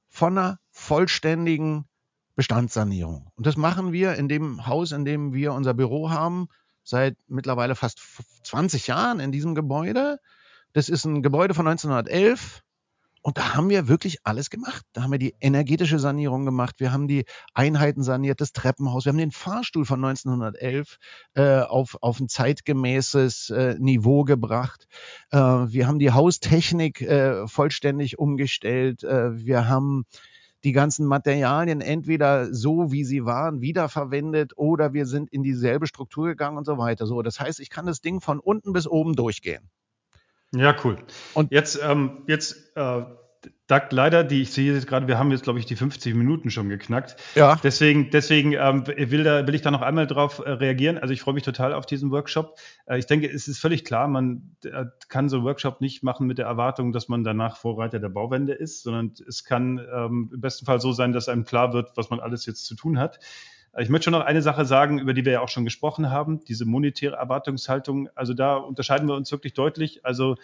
[0.08, 1.86] von einer vollständigen
[2.36, 3.30] Bestandssanierung.
[3.36, 6.48] Und das machen wir in dem Haus, in dem wir unser Büro haben,
[6.82, 8.00] seit mittlerweile fast
[8.44, 10.18] 20 Jahren in diesem Gebäude.
[10.72, 12.62] Das ist ein Gebäude von 1911
[13.22, 14.84] und da haben wir wirklich alles gemacht.
[14.92, 19.10] Da haben wir die energetische Sanierung gemacht, wir haben die Einheiten saniert, das Treppenhaus, wir
[19.10, 20.96] haben den Fahrstuhl von 1911
[21.34, 24.86] äh, auf, auf ein zeitgemäßes äh, Niveau gebracht.
[25.30, 29.04] Äh, wir haben die Haustechnik äh, vollständig umgestellt.
[29.04, 30.04] Äh, wir haben
[30.64, 36.28] die ganzen Materialien entweder so, wie sie waren, wiederverwendet oder wir sind in dieselbe Struktur
[36.28, 37.06] gegangen und so weiter.
[37.06, 39.70] So, das heißt, ich kann das Ding von unten bis oben durchgehen.
[40.54, 40.96] Ja, cool.
[41.34, 43.02] Und jetzt, ähm, jetzt äh,
[43.70, 46.50] Doug, leider, die ich sehe jetzt gerade, wir haben jetzt, glaube ich, die 50 Minuten
[46.50, 47.16] schon geknackt.
[47.36, 47.58] Ja.
[47.62, 50.98] Deswegen, deswegen ähm, will, da, will ich da noch einmal drauf äh, reagieren.
[50.98, 52.58] Also ich freue mich total auf diesen Workshop.
[52.86, 56.26] Äh, ich denke, es ist völlig klar, man äh, kann so einen Workshop nicht machen
[56.26, 60.40] mit der Erwartung, dass man danach Vorreiter der Bauwende ist, sondern es kann ähm, im
[60.40, 63.20] besten Fall so sein, dass einem klar wird, was man alles jetzt zu tun hat.
[63.78, 66.44] Ich möchte schon noch eine Sache sagen, über die wir ja auch schon gesprochen haben,
[66.44, 68.08] diese monetäre Erwartungshaltung.
[68.16, 70.04] Also da unterscheiden wir uns wirklich deutlich.
[70.04, 70.36] Also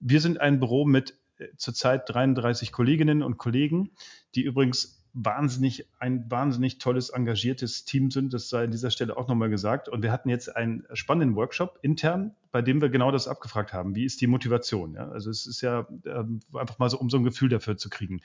[0.00, 3.90] wir sind ein Büro mit äh, zurzeit 33 Kolleginnen und Kollegen,
[4.34, 8.34] die übrigens wahnsinnig, ein wahnsinnig tolles, engagiertes Team sind.
[8.34, 9.88] Das sei an dieser Stelle auch nochmal gesagt.
[9.88, 13.94] Und wir hatten jetzt einen spannenden Workshop intern, bei dem wir genau das abgefragt haben.
[13.94, 14.94] Wie ist die Motivation?
[14.94, 15.08] Ja?
[15.08, 16.24] Also es ist ja äh,
[16.58, 18.20] einfach mal so, um so ein Gefühl dafür zu kriegen.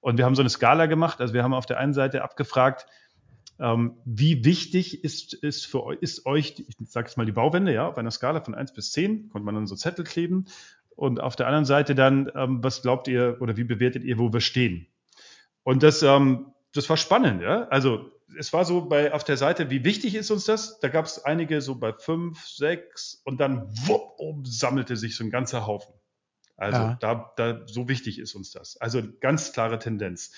[0.00, 1.20] Und wir haben so eine Skala gemacht.
[1.20, 2.86] Also wir haben auf der einen Seite abgefragt,
[3.58, 7.72] ähm, wie wichtig ist, ist für euch, ist euch, ich sage jetzt mal die Bauwende,
[7.72, 10.46] ja, auf einer Skala von 1 bis 10, konnte man dann so Zettel kleben.
[10.96, 14.32] Und auf der anderen Seite dann, ähm, was glaubt ihr oder wie bewertet ihr, wo
[14.32, 14.86] wir stehen?
[15.62, 17.66] Und das, ähm, das war spannend, ja.
[17.68, 20.80] Also es war so bei auf der Seite, wie wichtig ist uns das?
[20.80, 25.24] Da gab es einige so bei fünf, sechs und dann wupp, oben sammelte sich so
[25.24, 25.94] ein ganzer Haufen.
[26.56, 26.96] Also ja.
[27.00, 28.76] da, da so wichtig ist uns das.
[28.76, 30.32] Also ganz klare Tendenz.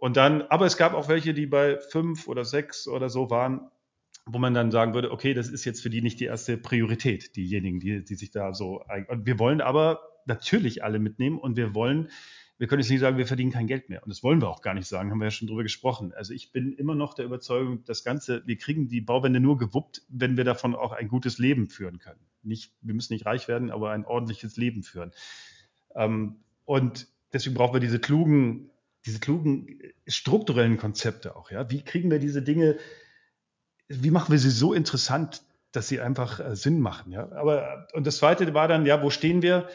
[0.00, 3.70] Und dann, aber es gab auch welche, die bei fünf oder sechs oder so waren,
[4.24, 7.36] wo man dann sagen würde, okay, das ist jetzt für die nicht die erste Priorität,
[7.36, 8.82] diejenigen, die, die sich da so.
[9.08, 12.08] Und wir wollen aber natürlich alle mitnehmen und wir wollen,
[12.56, 14.02] wir können jetzt nicht sagen, wir verdienen kein Geld mehr.
[14.02, 16.14] Und das wollen wir auch gar nicht sagen, haben wir ja schon drüber gesprochen.
[16.14, 20.00] Also ich bin immer noch der Überzeugung, das Ganze, wir kriegen die Bauwende nur gewuppt,
[20.08, 22.20] wenn wir davon auch ein gutes Leben führen können.
[22.42, 25.12] Nicht, wir müssen nicht reich werden, aber ein ordentliches Leben führen.
[25.94, 28.70] Ähm, und deswegen brauchen wir diese klugen
[29.06, 31.70] diese klugen äh, strukturellen Konzepte auch, ja.
[31.70, 32.78] Wie kriegen wir diese Dinge,
[33.88, 35.42] wie machen wir sie so interessant,
[35.72, 37.30] dass sie einfach äh, Sinn machen, ja.
[37.32, 39.68] Aber, und das zweite war dann, ja, wo stehen wir?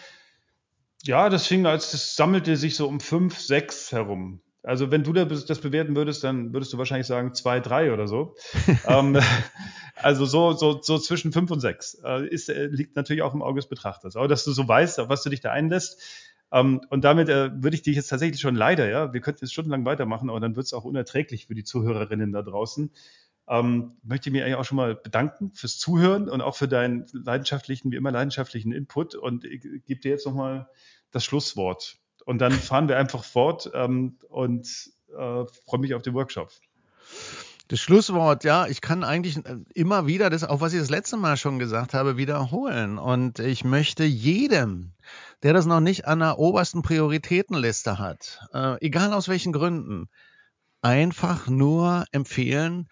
[1.03, 4.41] Ja, das fing als, das sammelte sich so um fünf, sechs herum.
[4.65, 8.35] Also wenn du das bewerten würdest, dann würdest du wahrscheinlich sagen zwei, drei oder so.
[8.87, 9.19] ähm,
[9.95, 13.43] also so, so, so zwischen fünf und sechs äh, ist, äh, liegt natürlich auch im
[13.43, 14.15] Auge des Betrachters.
[14.15, 16.01] Aber dass du so weißt, auf was du dich da einlässt,
[16.55, 19.51] ähm, und damit äh, würde ich dich jetzt tatsächlich schon leider, ja, wir könnten jetzt
[19.51, 22.91] stundenlang weitermachen, aber dann wird es auch unerträglich für die Zuhörerinnen da draußen.
[23.49, 27.91] Ähm, möchte mich eigentlich auch schon mal bedanken fürs Zuhören und auch für deinen leidenschaftlichen,
[27.91, 30.69] wie immer leidenschaftlichen Input und ich gebe dir jetzt nochmal
[31.11, 31.97] das Schlusswort.
[32.25, 36.51] Und dann fahren wir einfach fort ähm, und äh, freue mich auf den Workshop.
[37.67, 41.17] Das Schlusswort, ja, ich kann eigentlich äh, immer wieder das, auch was ich das letzte
[41.17, 42.99] Mal schon gesagt habe, wiederholen.
[42.99, 44.91] Und ich möchte jedem,
[45.45, 50.09] der das noch nicht an der obersten Prioritätenliste hat, äh, egal aus welchen Gründen,
[50.81, 52.89] einfach nur empfehlen,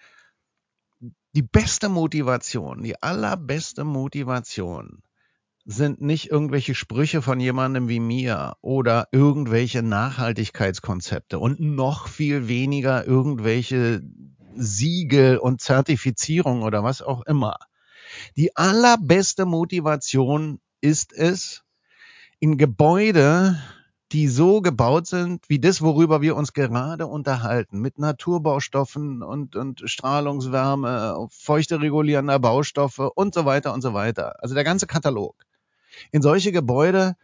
[1.34, 5.02] die beste Motivation, die allerbeste Motivation
[5.66, 13.04] sind nicht irgendwelche Sprüche von jemandem wie mir oder irgendwelche Nachhaltigkeitskonzepte und noch viel weniger
[13.08, 14.04] irgendwelche
[14.56, 17.58] Siegel und Zertifizierung oder was auch immer.
[18.38, 21.63] Die allerbeste Motivation ist es,
[22.44, 23.58] in Gebäude,
[24.12, 29.82] die so gebaut sind, wie das, worüber wir uns gerade unterhalten, mit Naturbaustoffen und, und
[29.86, 34.44] Strahlungswärme, feuchte regulierender Baustoffe und so weiter und so weiter.
[34.44, 35.46] Also der ganze Katalog.
[36.12, 37.16] In solche Gebäude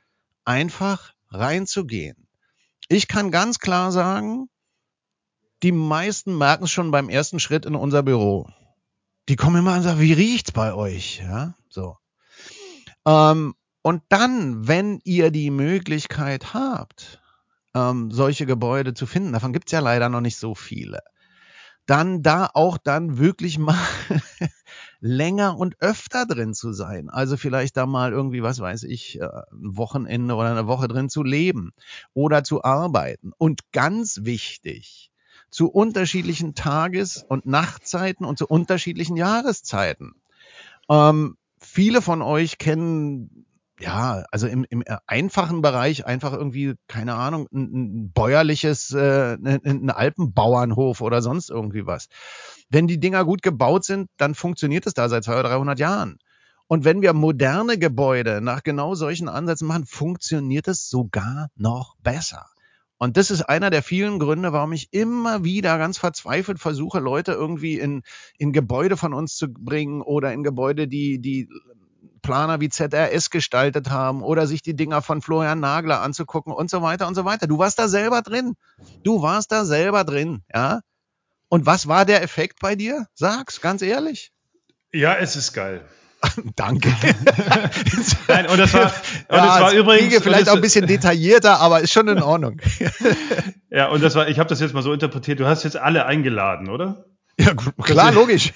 [0.46, 2.30] einfach reinzugehen.
[2.88, 4.48] Ich kann ganz klar sagen,
[5.64, 8.48] die meisten merken es schon beim ersten Schritt in unser Büro.
[9.28, 11.20] Die kommen immer und sagen, wie riecht's bei euch?
[11.20, 11.98] Ja, so.
[13.06, 17.22] Ähm, und dann, wenn ihr die Möglichkeit habt,
[17.74, 21.00] ähm, solche Gebäude zu finden, davon gibt's ja leider noch nicht so viele,
[21.86, 23.80] dann da auch dann wirklich mal
[25.00, 27.10] länger und öfter drin zu sein.
[27.10, 31.10] Also vielleicht da mal irgendwie, was weiß ich, äh, ein Wochenende oder eine Woche drin
[31.10, 31.72] zu leben
[32.14, 33.32] oder zu arbeiten.
[33.38, 35.10] Und ganz wichtig,
[35.50, 40.14] zu unterschiedlichen Tages- und Nachtzeiten und zu unterschiedlichen Jahreszeiten.
[40.90, 43.48] Ähm, viele von euch kennen
[43.80, 49.62] ja, also im, im einfachen Bereich einfach irgendwie, keine Ahnung, ein, ein bäuerliches, äh, ein,
[49.66, 52.10] ein Alpenbauernhof oder sonst irgendwie was.
[52.70, 56.20] Wenn die Dinger gut gebaut sind, dann funktioniert es da seit 200 oder 300 Jahren.
[56.68, 62.46] Und wenn wir moderne Gebäude nach genau solchen Ansätzen machen, funktioniert es sogar noch besser.
[63.00, 67.32] Und das ist einer der vielen Gründe, warum ich immer wieder ganz verzweifelt versuche, Leute
[67.32, 68.04] irgendwie in,
[68.38, 71.48] in Gebäude von uns zu bringen oder in Gebäude, die, die
[72.22, 76.82] Planer wie ZRS gestaltet haben oder sich die Dinger von Florian Nagler anzugucken und so
[76.82, 77.47] weiter und so weiter.
[77.47, 78.56] Du warst da selber drin.
[79.04, 80.82] Du warst da selber drin, ja.
[81.47, 83.08] Und was war der Effekt bei dir?
[83.16, 84.32] Sag's, ganz ehrlich.
[84.93, 85.86] Ja, es ist geil.
[86.56, 86.89] Danke.
[88.28, 91.60] Nein, und das war, und ja, das war übrigens vielleicht das, auch ein bisschen detaillierter,
[91.60, 92.62] aber ist schon in Ordnung.
[93.70, 95.39] ja, und das war, ich habe das jetzt mal so interpretiert.
[95.39, 97.06] Du hast jetzt alle eingeladen, oder?
[97.39, 98.52] Ja, klar, logisch.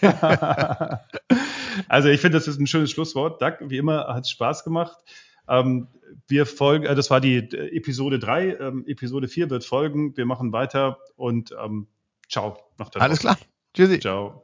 [1.87, 3.41] Also ich finde, das ist ein schönes Schlusswort.
[3.41, 4.97] Doug, wie immer hat es Spaß gemacht.
[5.47, 5.87] Ähm,
[6.27, 10.15] wir folgen, äh, das war die äh, Episode 3, ähm, Episode 4 wird folgen.
[10.15, 11.87] Wir machen weiter und ähm,
[12.29, 12.57] ciao.
[13.01, 13.37] Alles klar.
[13.73, 13.99] Tschüssi.
[13.99, 14.43] Ciao.